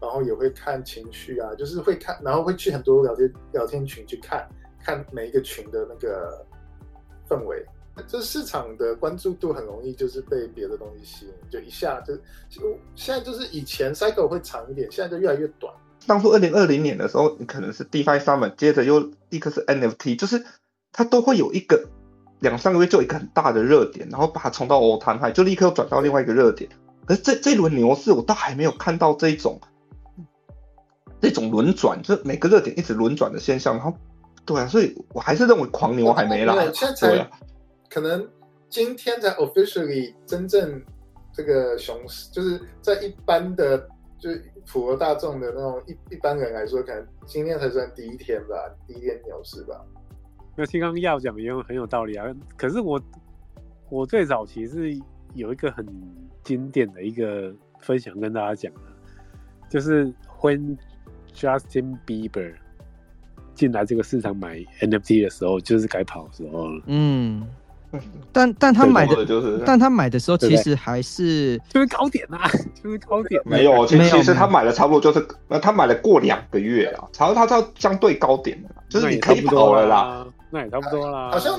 [0.00, 4.48] 然后也会看情绪啊，就是会看，然后会去很多聊天聊天群去看
[4.82, 6.44] 看每一个群的那个
[7.28, 7.64] 氛围。
[8.06, 12.14] 这市场的关注度很容易就是被别的东西吸引，就一下就
[12.50, 15.72] 就现在就是以前 cycle 会长一点，现在就越来越短。
[16.06, 20.44] 当初二零二零年的时候，你可能是 DeFi Summer，接着又立刻是 NFT，就是
[20.92, 21.88] 它都会有一个
[22.40, 26.70] 两三个月就一个很大的热点，然后把它冲到 all time high，就立刻又转到另外一个热点。
[27.06, 29.58] 可是这这轮牛市，我倒还没有看到这种
[31.20, 33.74] 这种轮转，就是每个热点一直轮转的现象。
[33.76, 33.96] 然后，
[34.44, 36.70] 对啊，所以我还是认为狂牛还没来。
[36.72, 37.30] 现在才。
[37.88, 38.28] 可能
[38.68, 40.82] 今天才 officially 真正
[41.32, 43.78] 这个熊市，就是在一般的，
[44.18, 48.54] 就是普罗大众的那种一一般人来说，可能今天才算第一天吧，
[48.86, 49.80] 第一天牛市吧。
[50.56, 52.26] 那听刚刚要讲也很有道理啊。
[52.56, 53.00] 可是我
[53.88, 54.98] 我最早其实
[55.34, 55.86] 有一个很
[56.42, 58.80] 经典的一个分享跟大家讲的，
[59.68, 60.76] 就是 When
[61.34, 62.54] Justin Bieber
[63.54, 66.82] 进来这个市场买 NFT 的时候，就是该跑的时候了。
[66.86, 67.46] 嗯。
[68.32, 72.48] 但但他买的，就是但他买的时候其实还是就是高点啊，
[72.82, 73.40] 就是高点。
[73.44, 81.30] 没有，其实其实他买的差不多就是，那他买了过两个月啊，然后他到相对高点了，就是你可以跑了啦，那也差不多啦。
[81.30, 81.58] 好像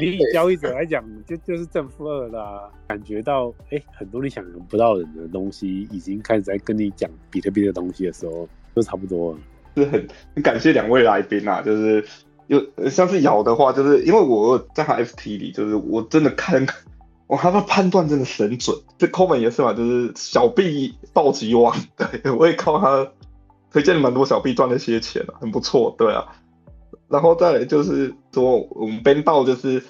[0.00, 2.70] 你以交易者来讲，就就是正负二啦。
[2.86, 9.38] 感觉到哎，很多你想象不到的东西已经开始在跟你讲比特币的东西的时候，就差不多了。
[9.76, 12.02] 是很很感谢两位来宾啊，就是。
[12.48, 16.66] 有像是咬的话，就是因为我在他 FT 里，就是我真的看，
[17.28, 18.76] 我他的判断真的神准。
[18.96, 23.06] 这抠门也是嘛，就是小币暴击王， 对我也靠他
[23.70, 26.24] 推荐蛮多小币赚了些钱啊，很不错，对啊。
[27.08, 29.82] 然后再来就是说，我们编到就是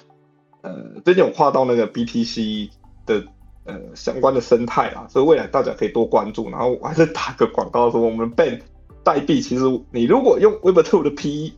[0.61, 2.69] 呃，最近有跨到那个 BTC
[3.05, 3.23] 的
[3.63, 6.49] 呃相关的生态啊，所以未来大家可以多关注。
[6.49, 8.59] 然后我还是打个广告说，我们 Ben
[9.03, 11.53] 代币其实你如果用 Web Two 的 PE。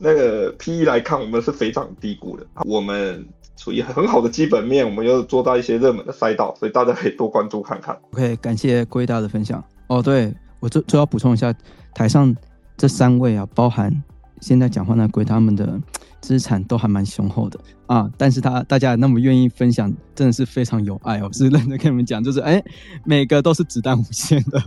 [0.00, 2.46] 那个 P E 来看，我们是非常低估的。
[2.64, 3.26] 我们
[3.56, 7.98] 处于很好的基本面，我们又做到一些热门的赛道，所以大家可以多关注看看。
[8.12, 9.62] OK，感谢龟大的分享。
[9.88, 11.52] 哦，对我最最要补充一下，
[11.94, 12.34] 台上
[12.76, 13.92] 这三位啊，包含
[14.40, 15.80] 现在讲话那龟，他们的
[16.20, 18.08] 资产都还蛮雄厚的啊。
[18.16, 21.28] 但是他大家那么愿意分享，真的是非常有爱哦。
[21.34, 22.62] 是认真跟你们讲，就是哎，
[23.04, 24.62] 每个都是子弹无限的。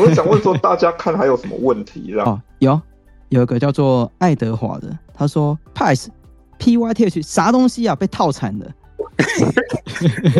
[0.00, 2.18] 我想问说，大家看还有什么问题？
[2.18, 2.80] 啊，有。
[3.34, 6.12] 有一个叫做爱德华的，他说 p i c e
[6.56, 7.94] P Y T H 啥东西啊？
[7.96, 8.72] 被套惨的。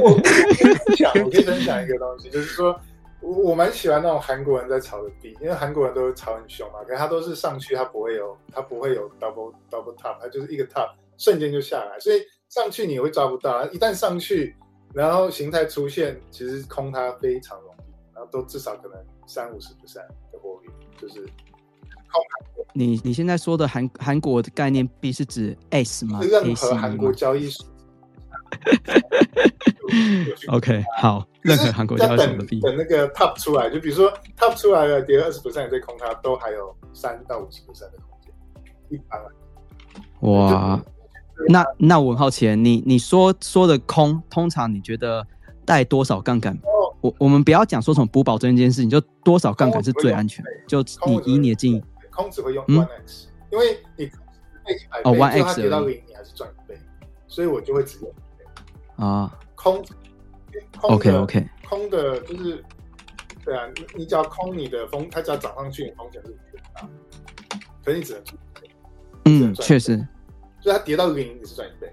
[0.01, 2.79] 我跟你讲，我可以分享一个东西，就是说
[3.21, 10.89] 我我蛮喜欢那种韩国人在炒的币，因为韩国人都炒很凶嘛，可是他都是上去，他不会有，他不会有 double double top，他就是一个 top
[11.19, 14.55] 瞬间就下来，所以上去你会抓不到，一旦上去，
[14.93, 21.27] 然后形态出现，其实空它非常容易，然后都至少可能三五十 percent 的获利，就是。
[22.15, 27.67] 空你你现在说的韩韩国的概念币是指 S 吗是任何韩国交易所。
[30.49, 32.61] OK，好，任何韩国交易所的币。
[32.61, 38.33] 等那个 top 出来，就比如说 top 出来了，跌二十 percent 再空它，都还有三到五十 percent 的空间。
[38.91, 39.27] 一般来
[40.29, 40.83] 哇，
[41.49, 45.25] 那那我很好奇，你你说说的空，通常你觉得
[45.65, 46.59] 带多少杠杆？
[47.01, 50.51] 我我们不要讲说什么补保证这件事情，就多少杠杆是最安全的？
[50.67, 51.85] 就你以你的经验，
[52.15, 56.79] 空只会用嗯？one x，、因为你倍一百倍，哦，1x 就它跌到零，你还是赚一倍，
[57.27, 59.05] 所以我就会只用一倍。
[59.05, 59.37] 啊。
[59.55, 59.85] 空。
[60.81, 62.65] 空，OK OK，空的就是，
[63.45, 66.39] 对啊，你你只要空你的风，它只要涨上去，你风险是很
[66.73, 66.89] 大，
[67.85, 68.39] 可是你只能赚
[69.25, 69.97] 嗯，确实。
[70.61, 71.93] 所以它跌到零，你是赚一倍。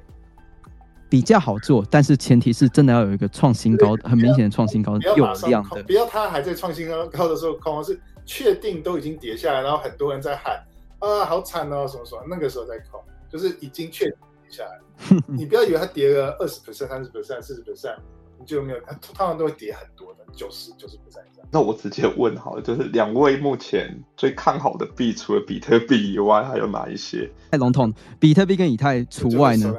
[1.10, 5.82] 比较好做，但是前提是真的要有一个创新高，很明显的创新高有量的。
[5.84, 8.00] 不要它还在创新高高的时候空，是
[8.34, 10.64] 确定都已经跌下来，然后很多人在喊
[11.00, 12.98] 啊好惨哦什么什么，那个时候在空，
[13.30, 14.80] 就是已经确定跌下来。
[15.28, 17.98] 你不要以为它跌了二十 percent、三十 percent、四十 percent，
[18.40, 21.46] 你就没有，它通常都会跌很多的，九十九十 percent 以上。
[21.52, 27.30] 那我直接问好了，就是两位目前最看好的币，除了比特币以外，还有哪一些？
[27.52, 29.76] 太笼统，比特币跟以太除外呢？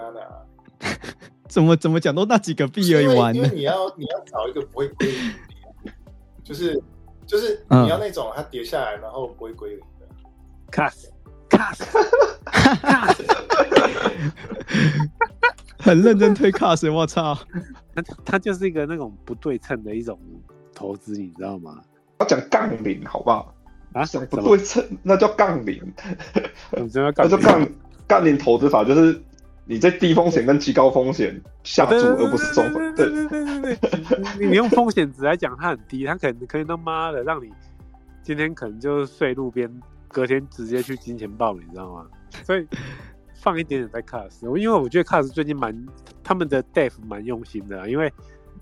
[1.49, 3.49] 怎么怎么讲都那几个币而已玩因为？
[3.55, 5.33] 你要你要找一个不会归零
[5.85, 5.93] 的，
[6.45, 6.79] 就是
[7.33, 10.07] 就是嗯你要那种它跌下来然后不会归零的。
[10.71, 11.07] cast
[11.49, 11.83] cast
[12.45, 13.25] cast，
[15.81, 17.35] 很认真推 cast，我操！
[17.95, 20.21] 它它就是一个那种不对称的一种
[20.75, 21.81] 投资，你知道吗？
[22.21, 23.55] 要讲杠铃好不好？
[23.95, 25.81] 啊，讲不对称，那叫杠铃，
[26.73, 27.67] 你知道那杠叫杠
[28.07, 29.19] 杠铃投资法，就是
[29.65, 32.95] 你在低风险跟极高风险下注，而不是中风。
[32.95, 37.51] 对，对对对对，你 你用风险值来讲，它很低，它可能可以他妈的让你
[38.23, 39.71] 今天可能就睡路边，
[40.09, 42.07] 隔天直接去金钱豹，你知道吗？
[42.45, 42.67] 所以
[43.35, 45.87] 放一点点在 Cars，因为我觉得 Cars 最近蛮
[46.25, 48.13] 他们的 Dev 蛮用心的啊，因为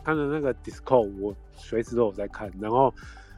[0.04, 2.92] 他的那个 Discord 我随时都有在看，然后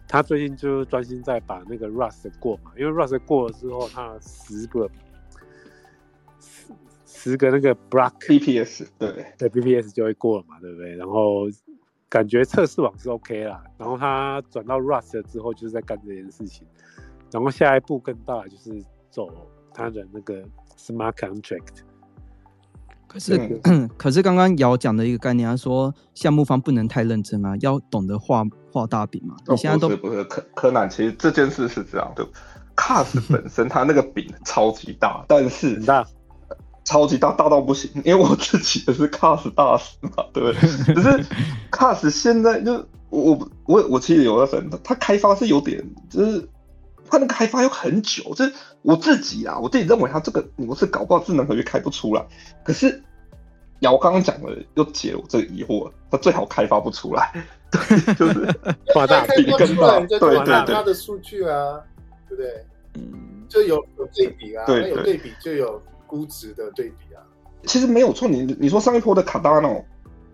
[0.08, 4.88] 他最近就专心在把那个 Rust 过嘛，因为 Rust 过了之后，他十个
[7.22, 10.94] 十十个那个 block BPS 对，对 BPS 就会过了嘛，对不对？
[10.96, 11.46] 然后
[12.08, 16.66] 感觉测试网是 OK 啦，然后他转到 Rust 之后就是在干这件事情，
[17.30, 19.28] 然后下一步更大就是走
[19.72, 20.42] 他的那个
[20.76, 21.82] Smart Contract。
[23.06, 28.42] 可是、嗯 可是刚刚姚讲的一个概念，他说项目方不能太认真啊，要懂得画
[28.72, 29.36] 画大饼嘛。
[29.48, 32.26] 你现在都哦不是柯柯南，其实这件事是这样的
[32.74, 36.06] ，Cars 本身它那个饼超级大，但是很大，
[36.92, 37.90] 超级大，大到不行。
[38.04, 40.68] 因为我自己也是 Cars 大师嘛，对不对？
[40.94, 41.24] 只是
[41.70, 42.74] Cars 现在就
[43.08, 46.46] 我我我我其实有在粉，它开发是有点，就是
[47.08, 52.22] 它那个开发要很久，就是我自己啊，我自己认为它这个模式搞不好智能合约开不出来。
[52.62, 53.02] 可是
[53.80, 57.32] 瑶刚刚讲了又解了我这个疑惑，它最好开发不出来，
[57.72, 58.46] 对，就是
[58.94, 61.80] 画大饼更，大对对对它的数据啊，
[62.28, 62.64] 对不对？
[62.94, 65.82] 嗯，就有有对比啊，对对那有对比就有
[66.12, 67.24] 估值的对比啊。
[67.64, 69.82] 其实没有错，你你说上一波的卡达诺，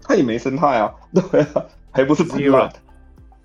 [0.03, 2.69] 它也没生态啊， 对啊，还不是很烂。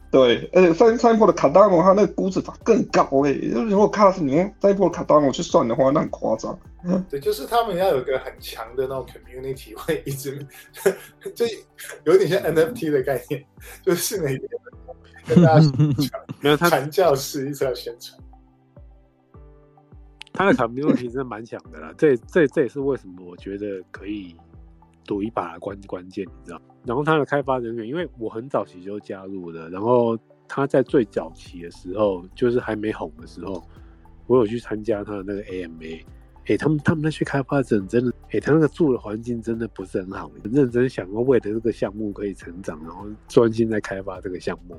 [0.09, 6.57] 对，而且上上一波的卡达诺，它那个估值法更高诶、就是如果卡是你用上一波的卡达诺去算的话，那很夸张。
[7.09, 10.45] 对，就是他们要有一个很强的那种 community，会一直
[11.35, 11.45] 就
[12.05, 13.43] 有点像 NFT 的概念，
[13.85, 14.49] 就是每天
[15.27, 15.71] 跟大家
[16.41, 18.19] 没有他传教士一直要宣传。
[20.33, 24.35] 他的 community 真的蛮强的啦，这这这也是为什么我觉得可以
[25.05, 26.61] 赌一把关关键，你知道？
[26.85, 30.17] 然后他的开发人员，因为我很早期就加入了，然后
[30.47, 33.63] 他在最早期的时候，就是还没红的时候，
[34.27, 36.03] 我有去参加他的那个 AMA。
[36.47, 44.77] 哎、他们他们那些开发者真的，哎、他那个住的环境真的不是很好，很认真想要为了这个项目可以成长，然后专心在开发这个项目，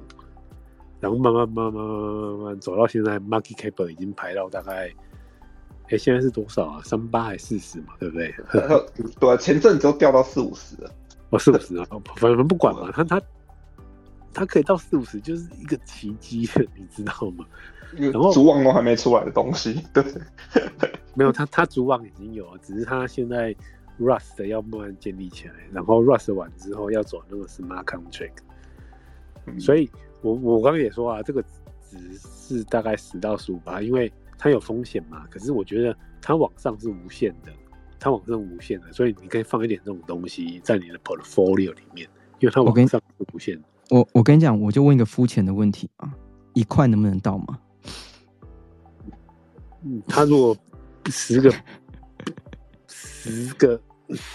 [1.01, 4.93] 然后慢慢慢慢慢慢慢慢走到现在，market cap 已经排到大概
[5.91, 6.81] 哎，现在是多少啊？
[6.85, 8.35] 三八还四十嘛，对不对？
[9.21, 10.91] 对啊，前阵子都掉到四五十了。
[11.31, 13.21] 哦，四五十啊，反正不管嘛，他他
[14.33, 17.45] 他可以到四五十，就是一个奇迹， 你知道吗？
[17.97, 20.03] 然后主网都还没出来的东西，对，
[21.15, 23.55] 没有他他主网已经有了，只是他现在
[24.01, 28.33] Rust 要慢慢建立起来，然后 Rust 完之后要走那个 Smart Contract，、
[29.47, 29.89] 嗯所以
[30.23, 31.41] 我我刚刚也说啊，这个
[31.89, 34.13] 值是大概十到十五吧，因为
[34.45, 37.51] 它有风险嘛，可是我觉得它往上是无限的，
[37.99, 42.07] 它往上无限的，所以你可以放一点这种东西在你的 portfolio 里面，
[42.41, 43.63] 因为它我跟往上是无限的。
[43.89, 46.13] 我我跟你讲，我就问一个肤浅的问题啊，
[46.53, 47.59] 一块能不能到吗？
[49.83, 50.55] 嗯，他如果
[51.07, 51.51] 十个
[52.87, 53.81] 十个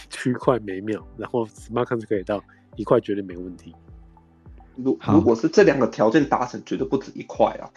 [0.09, 2.43] 区块每秒，然后 smart contract 可以到
[2.77, 3.75] 一块，绝对没问题。
[4.75, 7.69] 如如果是这两个条件达成，绝对不止一块啊。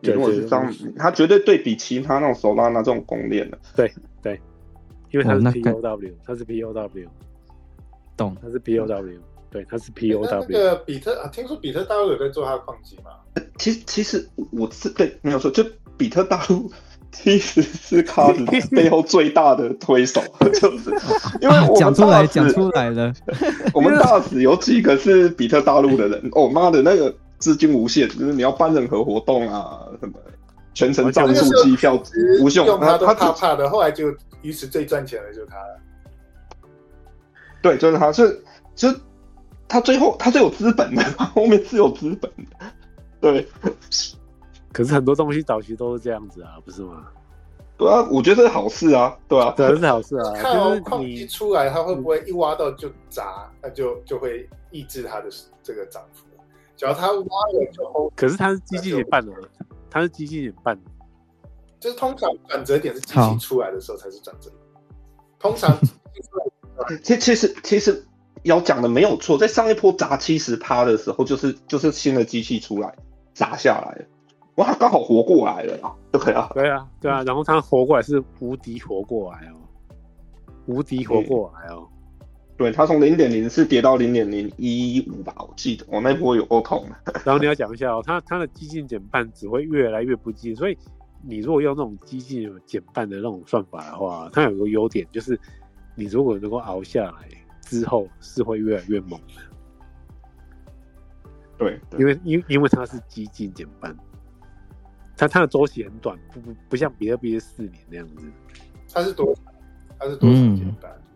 [0.00, 3.92] 对如果是这样，他绝对对比其他那种手拉那这种公链的，对
[4.22, 4.40] 对，
[5.10, 7.06] 因为他是 POW，他是 POW，
[8.16, 8.36] 懂。
[8.40, 9.18] 他是 POW，
[9.50, 10.46] 对，他是那那 POW。
[10.52, 13.10] 个比特啊，听说比特大陆有在做它的矿机吗？
[13.58, 15.64] 其实其实我是对没有错，就
[15.96, 16.70] 比特大陆
[17.10, 20.20] 其实是卡子 背后最大的推手，
[20.52, 20.90] 就是
[21.40, 23.12] 因为我们啊讲出来，大使讲出来了。
[23.74, 30.18] 我们大使有几个是比特大陆的人，哦妈的，那个资金无限，就是你要办任何活动啊，什么
[30.74, 32.00] 全程赞助机票
[32.40, 35.80] 无限，用它都他他怕怕的，后来就于是最赚钱的就是他了。
[37.60, 38.42] 对，就是他是
[38.74, 38.88] 就
[39.66, 42.66] 他最后他最有资本的，他 后面是有资本的，
[43.20, 43.46] 对
[44.72, 47.06] 可是很多东西早期都是这样子啊，不是吗？
[47.76, 50.32] 对啊，我觉得这是好事啊，对啊，对，这是好事啊。
[50.34, 55.28] 看就是哦矿机你出来，它会不会一挖到就砸，那就就会抑制它的
[55.62, 56.24] 这个涨幅。
[56.78, 59.32] 只要他挖了就 hold，可是他是机器人办的，
[59.90, 60.90] 他是机器人办的。
[61.80, 64.60] 就是通常转折点是机器出来的时候才是转折点。
[65.40, 65.76] 通 常
[67.02, 68.06] 其其实其实
[68.44, 72.94] 要讲的没有错，在上一波砸七十趴的时候，就是就是新的机器出来
[73.34, 74.04] 砸下来了，
[74.54, 79.58] 哇，他刚好活过来了啊，对啊，对啊，对啊，然后他活过来是无敌活过来哦，
[80.66, 81.88] 无敌活过来哦。
[82.58, 87.12] 对它从零点零四跌到零点零一五吧，我记得我那波有够痛的。
[87.24, 90.76] 然后你要讲一下哦，它它的激进减半只会越来越不激进，所以
[91.22, 95.38] 你如果用那种激进减半的那种算法的话，它有个优点就是，
[95.94, 97.28] 你如果能够熬下来
[97.62, 99.42] 之后是会越来越猛的，
[101.58, 103.96] 对，对因为因因为它是激进减半，
[105.16, 108.28] 它它的周期很短，不不不像比特币是四年那样子。
[108.92, 109.32] 它是多，
[109.96, 110.90] 它是多少嗯减半？
[110.90, 111.07] 一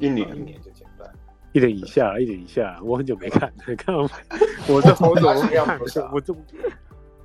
[0.00, 0.28] 一年。
[0.36, 1.08] 一年就减半。
[1.52, 4.02] 一点以下，一点以下，我很久没看，看我
[4.68, 5.78] 我这好久没看，
[6.12, 6.36] 我就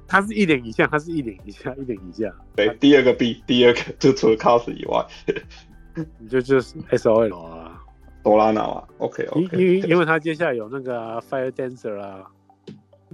[0.08, 5.06] 他是一点以下，他是一点以下，一点以下，对，第二个 B，第二个就除了 cos 以外，
[6.18, 7.84] 你就就是 S O L 啊，
[8.24, 12.26] 多拉纳啊，OK 因 OK，因为因为它接下来有那个啊、Fire Dancer 啊，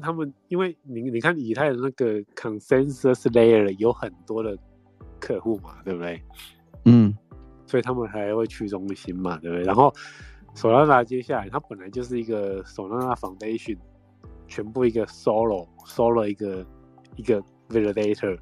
[0.01, 4.55] 他们因为你你看以太的那个 Consensus Layer 有很多的
[5.19, 6.21] 客户嘛，对不对？
[6.85, 7.13] 嗯，
[7.69, 9.63] 所以他们还会去中心嘛，对不对？
[9.63, 9.93] 然后
[10.55, 13.77] 索拉纳接下来，它本来就是一个索拉纳 Foundation，
[14.47, 16.65] 全部一个 solo solo 一个
[17.15, 17.39] 一个
[17.69, 18.35] validator，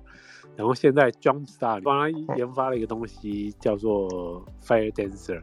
[0.56, 5.42] 然后现在 Jumpstart 帮他研发了一个东西叫做 Fire Dancer，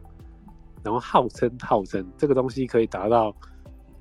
[0.82, 3.37] 然后号称号称这个东西可以达到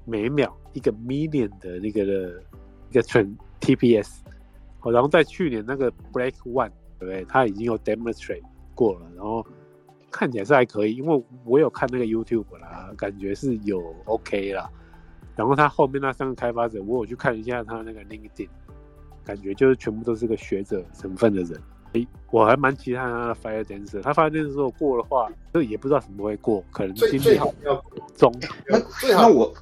[0.06, 2.42] 每秒一个 million 的那个的
[2.90, 4.22] 一个 tran TPS，
[4.80, 7.26] 哦，然后在去年那个 Black One，对不对？
[7.26, 9.46] 它已经有 demonstrate 过了，然后
[10.14, 14.70] 看起来是还可以，因为我有看那个 YouTube 啦，感觉是有 OK 啦。
[15.36, 18.48] 然后他后面那三个开发者，我有去看一下他那个 LinkedIn，
[19.26, 21.60] 感觉就是全部都是个学者成分的人。
[21.94, 27.84] 诶，我还蛮期待他的 Fire Dancer，他 Fire Dancer 如果过的话，就也不知道什么会过，可能最今年最好不要
[28.16, 28.34] 中。
[29.00, 29.54] 最好那我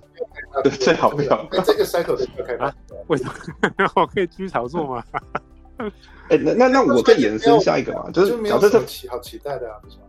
[0.63, 2.75] 对最好不要在这个 cycle 的不要开发啊。
[3.07, 3.33] 为什么
[3.95, 5.03] 我可以继续炒作吗？
[6.29, 8.79] 哎、那那那我再延伸下一个嘛，就是假设这
[9.09, 10.03] 好期待的啊，不是吗？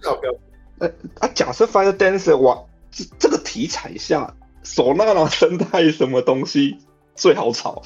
[0.00, 0.34] 最好不要
[0.78, 0.88] 呃
[1.20, 4.32] 啊，假设 Fire Dancer 哇，这这个题材下，
[4.62, 6.78] 手纳的生态什么东西
[7.14, 7.82] 最好炒？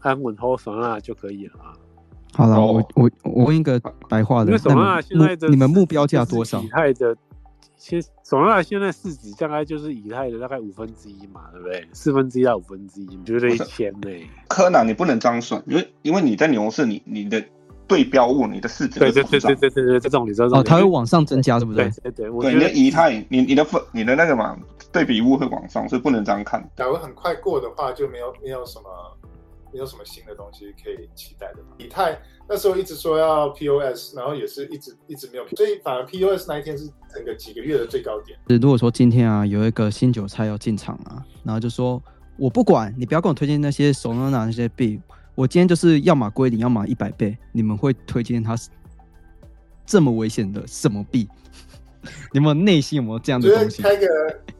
[0.00, 1.72] 安稳后唢呐就可以了啊。
[2.34, 6.68] 好了，哦我我我问一个白话的，因为手纳那你现在的你们目标价多少以？
[6.68, 7.16] 太的，
[7.76, 11.88] 现手纳现在市值大概就是以太的大概五分之一嘛，对不对？
[11.94, 14.08] 四分之一到五分之一，你觉得一千呢。
[14.48, 17.42] 柯南你不能这样算，因为因为你在牛市，你你的
[17.88, 22.12] 对标物，你的市值对对对对对对对，这种你知道这种哦，它会往上增加，对不对对？
[22.12, 24.56] 对对，我对你的觉得以太，你你的分你的那个嘛
[24.92, 26.62] 对比物会往上，所以不能这样看。
[26.76, 28.84] 假如很快过的话，就没有没有什么
[29.72, 31.70] 没有什么新的东西可以期待的嘛。
[31.78, 32.18] 以太
[32.48, 36.84] 那时候一直说要 POS，然后也是一直一直没有，所以反而 POS 那一天是
[37.14, 38.38] 整个几个月的最高点。
[38.60, 42.02] 如果说今天啊有一个新韭菜要进场啊，然后就说
[42.38, 45.00] 我不管你不要跟我推荐那些手拿拿那些币，
[45.38, 48.56] 我今天就是要么归零，要么一百倍，你们会推荐他
[49.86, 51.28] 这么危险的什么币？
[52.34, 53.80] 你们内心有没有这样的东西？
[53.80, 54.08] 开个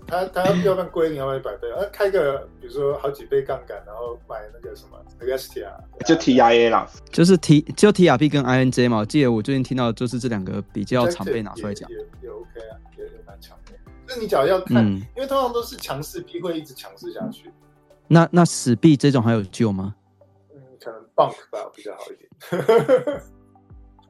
[0.07, 5.69] 他他要不然归零，要不然一百倍，呃，开个比如说好几倍杠杆，然后买那个什么 Agastia，
[6.07, 11.97] 就 TIA 啦，就是 T 就 TRP 跟 INJ 嘛，我记得我最近听到的就是这两个比较常被拿出来讲也。
[11.97, 13.73] 也也 OK 啊，也也蛮强的。
[14.07, 17.51] 那你只要要看，嗯，因为通常都是强势币会一直强势下去，
[18.07, 19.97] 那那死币这种还有救吗？
[21.19, 23.23] 嗯，可能 bunk 吧比较好一点。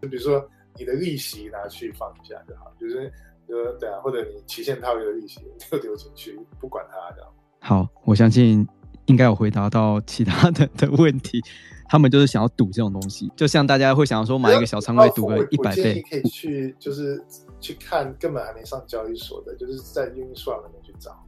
[0.00, 3.12] 就比如说你的利息拿去放一下就好，就是
[3.48, 7.30] 呃对啊，或者你期限套利的利息就丢进去，不管它这样。
[7.60, 8.66] 好，我相信
[9.06, 11.42] 应该有回答到其他的的问题。
[11.90, 16.02] 他们就是想要赌这种东西，就像大家会想要说买一个小仓位赌个一百倍。
[16.02, 17.18] 可以去就是
[17.60, 21.18] 去看根本还没上交易所的，就是在 Uniswap 里面去找。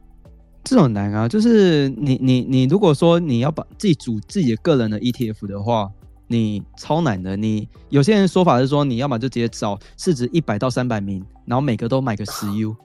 [0.63, 5.89] 这种难啊，就是你你你如果说你要把自己组自己的个人的 ETF 的话，
[6.27, 7.35] 你超难的。
[7.35, 12.75] 你有些人说法是说，你要么就直接找市值一百到三百名，然后每个都买个十 U。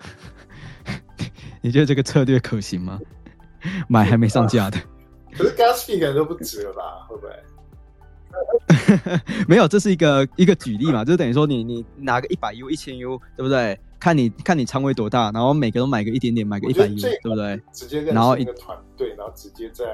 [1.60, 2.98] 你觉得这个策略可行吗？
[3.88, 4.78] 买还没上架的。
[5.32, 6.82] 可是 gas fee 可能都不值了吧？
[7.08, 7.30] 会不会？
[9.48, 13.78] 没有，这是一个一个举例嘛，就等于说你你拿个一百 U、一千 U，对不对？
[13.98, 17.60] 看你看你仓位多大，然后每个都买个一点点，买个一百亿对不对？
[17.72, 19.84] 直接然后一个团队，然后直接在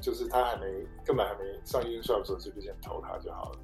[0.00, 0.66] 就是他还没
[1.04, 3.58] 根本还没上运算的时候，直接先投他就好了，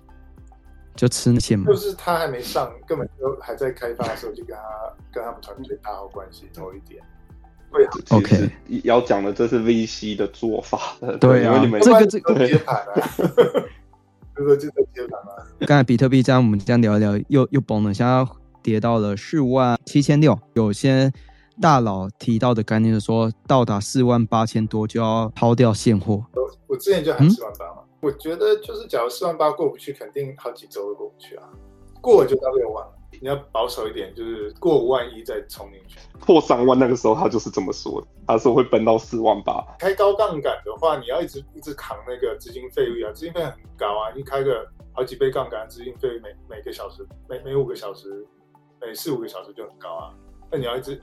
[0.95, 1.65] 就吃那些嘛。
[1.67, 4.63] 就是他还没上，根本就还在开发的时候，就跟他
[5.13, 7.03] 跟他们团队打好关系，投一点。
[7.71, 8.51] 对，OK，
[8.83, 10.79] 要讲的这是 VC 的做法。
[11.21, 12.95] 对啊，这个这个接盘啊，
[14.35, 15.45] 这个就在接盘啊。
[15.67, 18.27] 刚才比特币这样，我们这样聊一聊，又又崩了，现在
[18.69, 20.39] 跌到了四万七千六。
[20.53, 21.11] 有些
[21.61, 26.23] 大佬提到的概念是说，到达四万八千多就要抛掉现货。
[26.35, 31.49] 我我之前就喊四万八嘛，我觉得就是假如四万八过不去，肯定好几周都过不去啊，
[32.03, 32.93] 过了就到六万了。
[33.21, 39.65] 你要保守一点，就是过五万一再冲进去，破三万那个时候他就是这么说的，他说会奔到四万八。
[39.79, 48.25] 开高杠杆的话，你要一直一直扛那个资金费率啊，资金费很高啊，你开个好几倍杠杆，资金费每每个小时每每五个小时
[48.81, 50.15] 每四五个小时就很高啊，
[50.51, 51.01] 那你要一直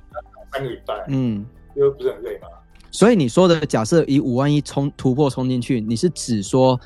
[0.52, 1.46] 三个礼拜，嗯，
[1.76, 2.48] 又不是很累嘛？
[2.92, 6.80] 所以你说的假设以五万一冲突破冲进去，你是指说？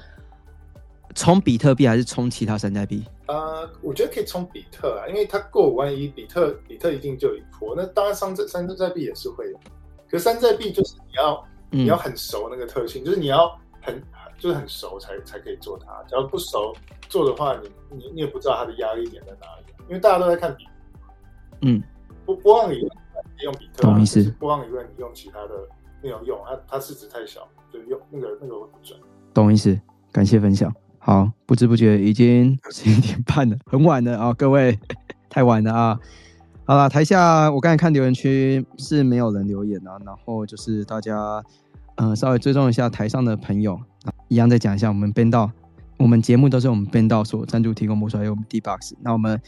[1.15, 3.03] 冲比特币还是冲其他山寨币？
[3.25, 7.73] 呃，我觉得可以冲比特啊，因为它过五万一，比特比特一定就有一波。
[7.75, 9.59] 那当然，山寨山寨币也是会的。
[10.07, 13.49] 可山寨币就是你要你要很熟那个特性，就是你要
[13.81, 14.01] 很
[14.37, 15.91] 就是很熟才才可以做它。
[16.07, 16.73] 只要不熟
[17.09, 19.73] 做的话，你你你也不知道它的压力点在哪里。
[19.87, 20.63] 因为大家都在看比，
[21.61, 21.81] 嗯，
[22.25, 22.91] 波波浪理论
[23.43, 24.23] 用比特，懂意思？
[24.39, 25.67] 波浪理论你用其他的
[26.01, 28.99] 没有用，它它市值太小，就用那个那个会不准。
[29.33, 29.79] 懂意思？
[30.11, 30.73] 感谢分享。
[30.97, 34.77] 好，不知不觉已经十一点半了，很晚了啊，各位，
[35.29, 35.99] 太晚了啊。
[36.65, 41.43] 好了，台下我刚才看留言区是没有人留言啊，然后就是大家
[41.95, 43.79] 嗯稍微追踪一下台上的朋友，
[44.27, 45.49] 一样再讲一下，我们编道，
[45.97, 48.93] 我们节目都是我们编道所赞助提供播出，还有我们 D box。
[49.01, 49.41] 那我们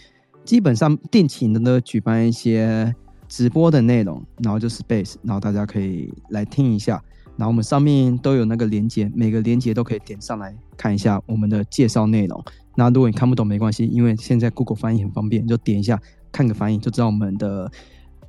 [0.51, 2.93] 基本上定期的呢举办一些
[3.29, 7.01] 直播的内容，然后就是 Space，然后大家可以来听一下。
[7.37, 12.43] 然后我们上面都有那个连接，每个连接都可以点上来看一下我们的介绍内容。
[12.75, 15.97] 那如果你看不懂没关系，因为现在 Google 翻译很方便，你就点一下
[16.33, 17.71] 看个翻译，就知道我们的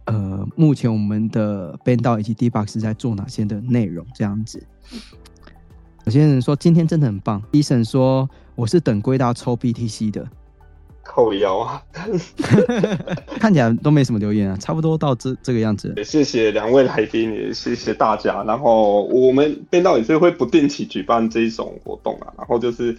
[0.04, 4.64] 呃目前我们的 b a n d 以及 Dbox 在做哪些的内容这样子。
[6.04, 10.24] 有些人说今天真的很棒，医生说我是等归大抽 BTC 的。
[11.04, 11.82] 扣腰啊，
[13.38, 15.92] 看起来都没什么留言啊，差不多到这这个样子。
[15.96, 18.42] 也谢谢两位来宾，也谢谢大家。
[18.44, 22.32] 然后我们编导也是会不定期举办这一种活动啊。
[22.38, 22.96] 然后就是，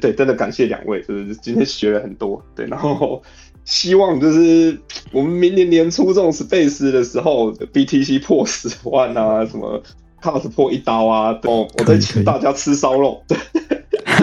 [0.00, 2.42] 对，真的感谢两位，就是今天学了很多。
[2.56, 3.22] 对，然后
[3.64, 4.76] 希望就是
[5.12, 9.82] 我们明年年初这种 space 的时候，BTC 破十万啊，什么
[10.22, 13.22] cos 破一刀啊，哦，我在请大家吃烧肉。
[13.28, 13.36] 对。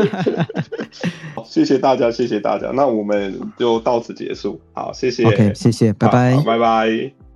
[1.35, 4.59] 好，谢谢大家，谢谢大家，那我们就到此结束。
[4.73, 7.28] 好，谢谢，OK，谢谢，拜拜，拜拜。